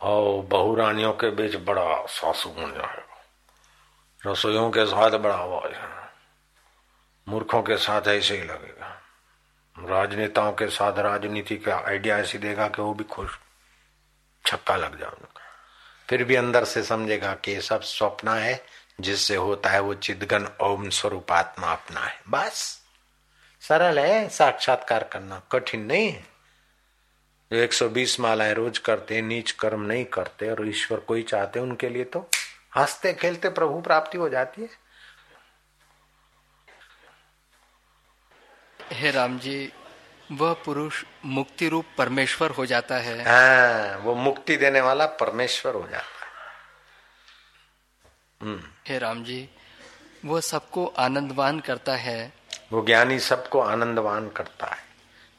और 0.00 0.42
बहुरानियों 0.42 1.12
के 1.12 1.30
बीच 1.30 1.56
बड़ा 1.56 2.06
सासु 2.06 2.48
बन 2.48 2.72
जाएगा 2.72 3.24
रसोइयों 4.26 4.70
के 4.70 4.86
साथ 4.86 5.10
बड़ा 5.10 5.34
आवाज़ 5.34 5.72
है। 5.72 5.88
मूर्खों 7.28 7.62
के 7.62 7.76
साथ 7.76 8.02
ऐसे 8.08 8.36
ही 8.36 8.44
लगेगा। 8.44 9.02
राजनेताओं 9.78 10.52
के 10.52 10.66
साथ 10.66 10.98
राजनीति 10.98 11.56
का 11.56 11.76
आइडिया 11.76 12.18
ऐसी 12.18 12.38
देगा 12.38 12.68
कि 12.68 12.82
वो 12.82 12.94
भी 12.94 13.04
खुश, 13.04 13.38
छक्का 14.46 14.76
लग 14.76 15.00
जाएगा। 15.00 15.28
फिर 16.08 16.24
भी 16.24 16.34
अंदर 16.34 16.64
से 16.64 16.82
समझेगा 16.82 17.34
कि 17.34 17.52
ये 17.52 17.60
सब 17.60 17.80
स्वप्न 17.80 18.28
है 18.28 18.73
जिससे 19.00 19.36
होता 19.36 19.70
है 19.70 19.80
वो 19.80 19.94
चिदगन 19.94 20.48
ओम 20.60 20.88
स्वरूप 20.88 21.32
आत्मा 21.32 21.72
अपना 21.72 22.00
है। 22.00 22.20
बस। 22.28 22.80
सरल 23.60 23.98
है 23.98 24.28
साक्षात्कार 24.28 25.04
करना। 25.04 25.42
कठिन 25.52 25.80
नहीं 25.80 26.10
है। 26.12 26.26
जो 27.52 27.58
120 27.58 28.20
मालाएँ 28.20 28.54
रोज 28.54 28.78
करते 28.78 29.22
नीच 29.22 29.50
कर्म 29.50 29.80
नहीं 29.80 30.04
करते 30.04 30.50
और 30.50 30.68
ईश्वर 30.68 31.00
कोई 31.00 31.22
चाहते 31.22 31.60
उनके 31.60 31.88
लिए 31.88 32.04
तो 32.04 32.30
हँसते 32.76 33.12
खेलते 33.12 33.48
प्रभु 33.48 33.80
प्राप्ति 33.80 34.18
हो 34.18 34.28
जाती 34.28 34.62
है। 34.62 34.68
हे 38.92 39.10
राम 39.10 39.38
जी 39.38 39.72
वह 40.32 40.52
पुरुष 40.52 41.04
मुक्ति 41.24 41.68
रूप 41.68 41.84
परमेश्वर 41.98 42.50
हो 42.50 42.66
जाता 42.66 42.96
है। 42.96 43.22
हाँ, 43.22 43.98
वो 43.98 44.14
मुक्ति 44.14 44.56
देने 44.56 44.80
वाला 44.80 45.06
परमेश्वर 45.06 45.74
हो 45.74 45.88
जाता 45.90 45.96
है। 45.96 46.13
हे 48.40 48.98
राम 48.98 49.22
जी, 49.24 49.48
वो 50.24 50.40
सबको 50.40 50.86
आनंदवान 50.86 51.60
करता 51.60 51.96
है। 51.96 52.32
वो 52.72 52.84
ज्ञानी 52.84 53.18
सबको 53.18 53.60
आनंदवान 53.60 54.28
करता 54.28 54.66
है, 54.66 54.82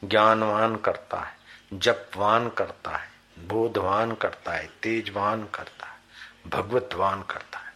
ज्ञानवान 0.03 0.75
करता 0.75 1.19
है, 1.19 1.33
जपवान 1.73 2.49
करता 2.49 2.97
है, 2.97 3.09
बोधवान 3.47 4.11
करता 4.13 4.53
है, 4.53 4.69
तेजवान 4.81 5.43
करता 5.53 5.87
है, 5.87 5.99
भगवतवान 6.47 7.21
करता 7.21 7.59
है। 7.59 7.73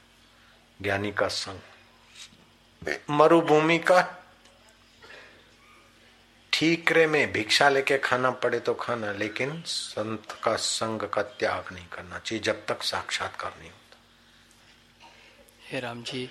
ज्ञानी 0.82 1.12
का 1.12 1.28
संग, 1.28 1.60
मरुभूमि 3.10 3.78
का, 3.80 4.02
ठीकरे 6.54 7.06
में 7.08 7.32
भिक्षा 7.32 7.70
लेके 7.70 7.98
खाना 7.98 8.32
पड़े 8.32 8.60
तो 8.60 8.74
खाना, 8.74 9.12
लेकिन 9.12 9.62
संत 9.66 10.32
का 10.44 10.56
संग 10.56 11.02
का 11.10 11.22
त्याग 11.22 11.74
नहीं 11.74 11.88
करना 11.88 12.20
चाहिए, 12.20 12.44
जब 12.44 12.66
तक 12.66 12.84
साक्षात्कार 12.84 13.54
नहीं 13.60 13.72
हे 15.72 15.80
राम 15.80 16.02
जी, 16.04 16.30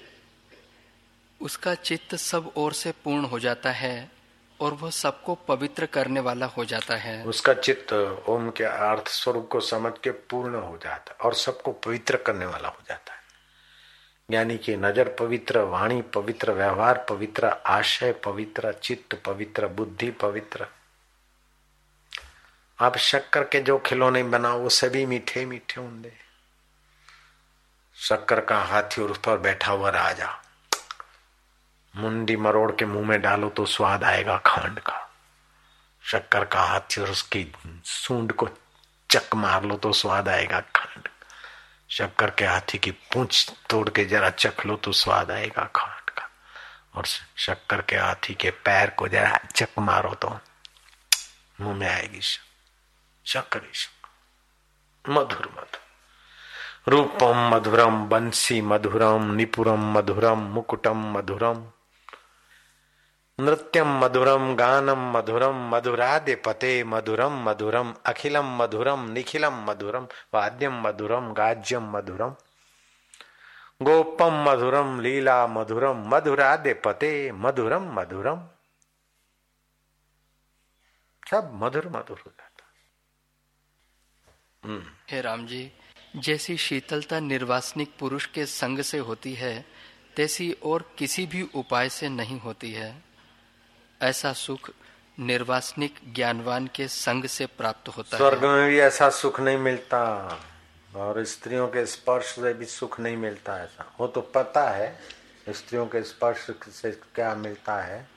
उसका 1.41 1.75
चित्त 1.75 2.15
सब 2.15 2.53
ओर 2.57 2.73
से 2.73 2.93
पूर्ण 3.05 3.25
हो 3.25 3.39
जाता 3.39 3.71
है 3.71 4.11
और 4.61 4.75
वह 4.75 4.91
सबको 4.91 5.35
पवित्र 5.35 5.87
करने 5.87 6.21
वाला 6.21 6.47
हो 6.47 6.65
जाता 6.65 6.97
है। 6.97 7.25
उसका 7.25 7.55
चित्त 7.55 7.93
ओम 8.29 8.51
के 8.51 8.65
अर्थ 8.65 9.09
स्वरूप 9.09 9.49
को 9.49 9.61
समझ 9.61 9.93
के 10.05 10.11
पूर्ण 10.11 10.55
हो 10.55 10.77
जाता 10.77 11.13
है 11.13 11.19
और 11.25 11.35
सबको 11.35 11.73
पवित्र 11.73 12.17
करने 12.17 12.47
वाला 12.47 12.69
हो 12.69 12.83
जाता 12.89 13.13
है। 13.13 13.19
ज्ञानी 14.31 14.59
की 14.59 14.77
नज़र 14.77 15.09
पवित्र, 15.09 15.59
वाणी 15.59 16.03
पवित्र, 16.03 16.53
व्यवहार 16.53 17.07
पवित्र, 17.09 17.47
आशय 17.47 18.13
पवित्र, 18.13 18.73
चित्त 18.73 19.15
पवित्र, 19.25 19.67
बुद्धि 19.67 20.11
पवित्र। 20.11 20.67
आप 22.79 22.97
शक्कर 22.97 23.45
के 23.45 23.61
जो 23.61 23.79
खिलौने 23.79 24.23
बनाओ, 24.23 24.59
वो 24.59 24.69
सभी 24.69 25.07
मीठे 25.07 25.47
मीठे 25.47 25.81
होंगे। 25.81 26.28
शक्कर 27.99 28.41
का 28.41 28.59
हाथी 28.59 29.03
और 29.03 29.11
उस 29.11 29.19
पर 29.19 29.39
बैठा 29.39 29.73
हुआ 29.73 29.91
राजा। 29.91 30.43
मुंडी 31.97 32.37
मरोड़ 32.37 32.73
के 32.73 32.85
मुँह 32.85 33.07
में 33.07 33.21
डालो 33.23 33.49
तो 33.49 33.65
स्वाद 33.67 34.05
आएगा 34.05 34.37
खांड 34.39 34.79
का। 34.81 35.11
शक्कर 36.03 36.45
का 36.45 36.63
हाथी 36.63 37.01
और 37.01 37.11
उसकी 37.11 37.53
सूंड 37.85 38.33
को 38.33 38.49
चक 39.11 39.35
मार 39.35 39.65
लो 39.65 39.77
तो 39.77 39.93
स्वाद 39.93 40.29
आएगा 40.29 40.61
खांड। 40.77 41.09
शक्कर 41.91 42.31
के 42.31 42.45
हाथी 42.45 42.79
की 42.79 42.91
पूंछ 42.91 43.51
तोड़ 43.71 43.89
के 43.91 44.05
जरा 44.05 44.31
चख 44.31 44.67
लो 44.67 44.77
तो 44.77 44.93
स्वाद 44.93 45.31
आएगा 45.31 45.65
खांड 45.77 46.11
का। 46.11 46.29
और 46.95 47.07
शक्कर 47.37 47.83
के 47.83 47.97
हाथी 47.97 48.35
के 48.35 48.51
पैर 48.51 48.91
को 48.91 49.09
जरा 49.09 49.39
चक 49.55 49.79
मारो 49.79 50.15
तो 50.15 50.39
मुँह 51.61 51.77
में 51.77 51.89
आएगी 51.89 52.21
शक्कर। 53.27 53.61
मधुर 55.09 55.53
मधुर। 55.53 55.88
रूपम 56.89 57.51
मधुरम, 57.55 58.09
बंसी 58.09 58.61
मधुरम, 58.61 59.35
निपुरम 59.35 59.93
मधुरम, 59.93 60.39
मुकुटम 60.39 60.97
मधुरम। 60.97 61.67
नृत्यम 63.41 63.89
मधुरम, 63.89 64.55
गानम 64.55 65.19
मधुरम 65.19 65.69
मधुरादे 65.69 66.35
पते 66.35 66.85
मधुरम 66.85 67.49
मधुरम, 67.49 67.95
अखिलम 68.07 68.63
मधुरम, 68.63 69.11
निखिलम 69.11 69.71
मधुरम, 69.71 70.07
वाद्यम 70.35 70.81
मधुरम, 70.81 71.33
गाज्यम 71.33 71.97
मधुरम। 71.97 72.35
गोपम 73.83 74.51
मधुरम, 74.51 75.01
लीला 75.01 75.47
मधुरम 75.47 76.05
मधुरादे 76.09 76.75
पते 76.75 77.33
मधुरम 77.33 77.83
मधुरम। 77.83 78.41
सब 81.31 81.51
मधुर 81.55 81.89
मधुर 81.89 82.19
हो 82.27 82.31
जाता 82.31 82.65
हम्म। 84.65 84.83
हे 85.11 85.21
राम 85.21 85.47
जी 85.47 85.73
जैसी 86.17 86.57
शीतलता 86.57 87.21
निर्वासनिक 87.21 87.95
पुरुष 87.99 88.27
के 88.27 88.47
संग 88.47 88.81
से 88.81 88.99
होती 88.99 89.35
है, 89.35 89.65
तैसी 90.17 90.53
और 90.53 90.95
किसी 90.99 91.27
भी 91.27 91.43
उपाय 91.55 91.89
से 91.89 92.09
नहीं 92.09 92.41
होती 92.41 92.73
है। 92.73 93.03
ऐसा 94.03 94.33
सुख 94.33 94.71
निर्वासनिक 95.21 95.95
ज्ञानवान 96.15 96.67
के 96.67 96.89
संग 96.89 97.25
से 97.25 97.47
प्राप्त 97.47 97.89
होता 97.89 98.17
है। 98.17 98.19
स्वर्ग 98.19 98.45
में 98.45 98.69
भी 98.69 98.79
ऐसा 98.79 99.11
सुख 99.11 99.41
नहीं 99.41 99.57
मिलता 99.57 100.05
और 100.97 101.25
स्त्रियों 101.25 101.69
के 101.69 101.87
स्पर्श 101.87 102.27
से 102.27 102.55
भी 102.55 102.65
सुख 102.65 103.01
नहीं 103.01 103.17
मिलता 103.17 103.63
ऐसा। 103.63 103.95
वो 104.01 104.07
तो 104.07 104.21
पता 104.21 104.71
है, 104.71 104.99
स्त्रियों 105.49 105.87
के 105.87 106.03
स्पर्श 106.03 106.47
से 106.69 106.93
क्या 106.93 107.35
मिलता 107.35 107.83
है, 107.83 108.09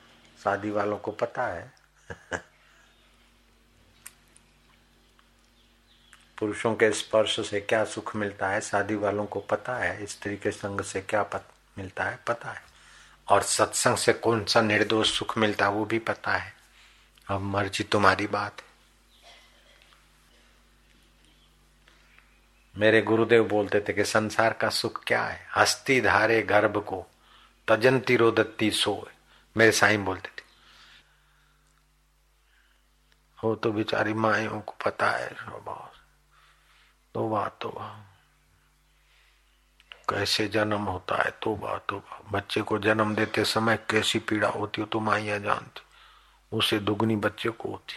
शादी 0.44 0.70
वालों 0.70 0.98
को 0.98 1.10
पता 1.10 1.46
है। 1.46 1.72
पुरुषों 6.42 6.74
के 6.74 6.92
स्पर्श 6.92 7.50
से 7.50 7.60
क्या 7.60 7.84
सुख 7.84 8.16
मिलता 8.16 8.48
है 8.48 8.60
शादी 8.60 8.94
वालों 8.94 9.26
को 9.26 9.40
पता 9.40 9.76
है 9.76 10.06
स्त्री 10.06 10.36
के 10.36 10.50
संग 10.50 10.80
से 10.80 11.00
क्या 11.00 11.22
पत, 11.22 11.44
मिलता 11.78 12.04
है 12.04 12.18
पता 12.26 12.50
है। 12.50 12.62
और 13.28 13.42
सत्संग 13.42 13.96
से 13.96 14.12
कौन 14.12 14.44
सा 14.44 14.60
निर्दोष 14.60 15.18
सुख 15.18 15.38
मिलता 15.38 15.64
है 15.64 15.70
वो 15.70 15.84
भी 15.84 15.98
पता 15.98 16.32
है। 16.32 16.54
अब 17.28 17.40
मर्ज़ी 17.40 17.84
तुम्हारी 17.84 18.26
बात 18.26 18.60
है। 18.60 18.66
मेरे 22.78 23.02
गुरुदेव 23.02 23.48
बोलते 23.48 23.80
थे 23.80 23.92
कि 23.92 24.04
संसार 24.04 24.52
का 24.52 24.68
सुख 24.68 25.04
क्या 25.04 25.24
है? 25.24 25.48
हस्ती 25.56 26.00
धारे 26.00 26.42
गर्भ 26.42 26.76
को 26.76 27.06
तजंती 27.68 28.16
रोदत्ती 28.16 28.70
सो 28.70 29.08
मेरे 29.56 29.72
साईं 29.72 30.04
बोलते 30.04 30.28
थे। 30.28 30.44
हो 33.42 33.54
तो 33.54 33.72
बिचारी 33.72 34.12
माइयों 34.12 34.60
को 34.60 34.74
पता 34.84 35.10
है 35.10 35.30
तो 37.14 37.28
बात 37.28 37.58
तो 37.60 37.68
बात 37.68 38.08
कैसे 40.10 40.48
जन्म 40.48 40.82
होता 40.82 41.22
है? 41.22 41.30
तो 41.30 41.56
बात 41.56 41.84
तो 41.88 42.04
बच्चे 42.32 42.60
को 42.60 42.78
जन्म 42.78 43.14
देते 43.14 43.44
समय 43.44 43.76
कैसी 43.76 44.18
पीड़ा 44.18 44.48
होती 44.48 44.80
हो 44.80 44.86
तो 44.86 45.00
माइया 45.00 45.38
जानती। 45.38 45.82
उसे 46.56 46.78
दुगनी 46.78 47.16
बच्चे 47.16 47.48
को 47.48 47.68
होती। 47.68 47.94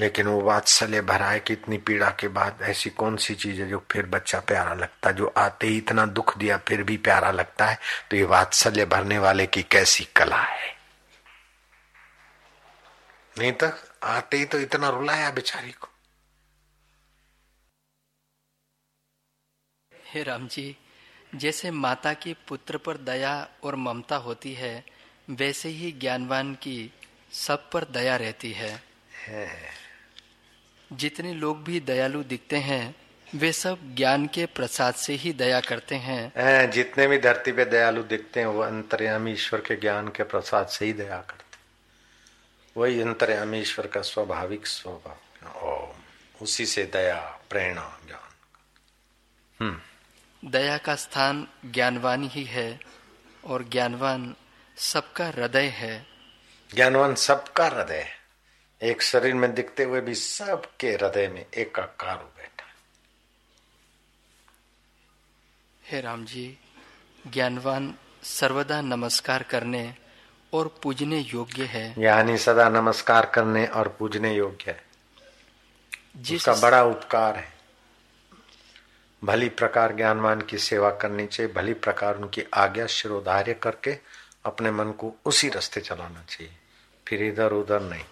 लेकिन 0.00 0.26
वो 0.26 0.40
वात्सल्य 0.40 1.00
भरा 1.00 1.26
है 1.26 1.40
कि 1.40 1.52
इतनी 1.52 1.78
पीड़ा 1.78 2.10
के 2.10 2.28
बाद 2.28 2.58
ऐसी 2.62 2.90
कौन 2.90 3.16
सी 3.16 3.34
चीज़ 3.34 3.60
है 3.60 3.68
जो 3.68 3.86
फिर 3.90 4.06
बच्चा 4.06 4.40
प्यारा 4.40 4.74
लगता 4.74 5.10
है? 5.10 5.16
जो 5.16 5.34
आते 5.36 5.66
ही 5.66 5.76
इतना 5.76 6.06
दुख 6.06 6.38
दिया 6.38 6.58
फिर 6.58 6.82
भी 6.82 6.96
प्यारा 6.96 7.30
लगता 7.30 7.66
है? 7.66 7.78
तो 8.10 8.16
ये 8.16 8.24
वात्सल्य 8.24 8.84
भरने 8.84 9.18
वाले 9.18 9.46
की 9.46 9.62
कैसी 9.62 10.04
कला 10.04 10.40
है? 10.40 10.76
नहीं 13.38 13.52
तो 13.52 13.70
आते 14.02 14.36
ही 14.36 14.44
तो 14.44 14.58
इतना 14.58 14.88
रुलाया 14.88 15.30
बेचारी 15.30 15.72
को। 15.72 15.88
हे 20.14 20.22
राम 20.22 20.48
जी 20.48 20.76
जैसे 21.34 21.70
माता 21.70 22.14
की 22.14 22.36
पुत्र 22.48 22.78
पर 22.78 22.96
दया 22.96 23.48
और 23.62 23.76
ममता 23.76 24.16
होती 24.16 24.54
है 24.54 24.84
वैसे 25.30 25.68
ही 25.68 25.92
ज्ञानवान 25.92 26.54
की 26.54 26.92
सब 27.32 27.70
पर 27.70 27.84
दया 27.84 28.16
रहती 28.16 28.52
है, 28.52 28.82
है। 29.26 29.70
जितने 30.92 31.34
लोग 31.34 31.64
भी 31.64 31.80
दयालु 31.80 32.24
दिखते 32.24 32.56
हैं 32.56 32.94
वे 33.34 33.52
सब 33.52 33.94
ज्ञान 33.94 34.26
के 34.26 34.46
प्रसाद 34.46 34.94
से 34.94 35.12
ही 35.14 35.32
दया 35.32 35.60
करते 35.60 35.94
हैं। 35.94 36.32
जितने 36.70 37.06
भी 37.06 37.18
धरती 37.18 37.52
पे 37.52 37.64
दयालु 37.64 38.02
दिखते 38.02 38.40
हैं 38.40 38.46
वो 38.46 38.60
अंतर्यामी 38.60 39.32
ईश्वर 39.32 39.60
के 39.60 39.76
ज्ञान 39.76 40.08
के 40.08 40.22
प्रसाद 40.22 40.68
से 40.68 40.84
ही 40.84 40.92
दया 40.92 41.18
करते 41.18 41.58
वही 42.76 43.00
अंतर्यामी 43.00 43.60
ईश्वर 43.60 43.86
का 43.86 44.00
स्वाभाविक 44.00 44.66
स्वभाव। 44.66 45.96
उसी 46.42 46.66
से 46.66 46.84
दया 46.84 47.40
प्रेरणा 47.50 48.00
ज्ञान। 48.06 48.28
हम्म। 49.60 49.80
दया 50.44 50.78
का 50.78 50.94
स्थान 50.94 51.48
ज्ञानवान 51.66 52.22
ही 52.22 52.44
है 52.44 52.80
और 53.44 53.64
ज्ञानवान 53.64 54.36
सबका 54.76 55.26
हृदय 55.26 55.66
है। 55.66 56.06
ज्ञानवान 56.74 57.14
सबका 57.14 57.66
हृदय 57.66 57.96
है। 57.96 58.22
एक 58.82 59.02
शरीर 59.02 59.34
में 59.34 59.54
दिखते 59.54 59.82
हुए 59.82 60.00
भी 60.00 60.14
सबके 60.14 60.92
हृदय 60.92 61.28
में 61.28 61.46
एक 61.56 61.78
आकार 61.78 62.16
हो 62.16 62.32
बैठा 62.36 62.64
हे। 65.86 66.00
राम 66.00 66.24
जी 66.24 66.58
ज्ञानवान 67.26 67.94
सर्वदा 68.22 68.80
नमस्कार 68.80 69.42
करने 69.42 69.96
और 70.52 70.78
पूजने 70.82 71.18
योग्य 71.18 71.64
है। 71.64 71.94
यानी 71.98 72.38
सदा 72.38 72.68
नमस्कार 72.68 73.26
करने 73.26 73.66
और 73.66 73.96
पूजने 73.98 74.34
योग्य 74.34 74.70
है। 74.70 74.84
जिसका 76.16 76.54
बड़ा 76.54 76.82
उपकार 76.82 77.36
है। 77.36 77.51
भली 79.24 79.48
प्रकार 79.48 79.96
ज्ञानवान 79.96 80.40
की 80.40 80.58
सेवा 80.58 80.90
करनी 80.90 81.26
चाहिए, 81.26 81.52
भली 81.52 81.74
प्रकार 81.74 82.16
उनकी 82.16 82.42
आज्ञा 82.54 82.86
शिरोधार्य 82.86 83.54
करके 83.54 83.98
अपने 84.44 84.70
मन 84.70 84.90
को 84.90 85.14
उसी 85.24 85.48
रास्ते 85.48 85.80
चलाना 85.80 86.24
चाहिए। 86.28 86.52
फिर 87.08 87.22
इधर 87.22 87.52
उधर 87.52 87.80
नहीं। 87.80 88.04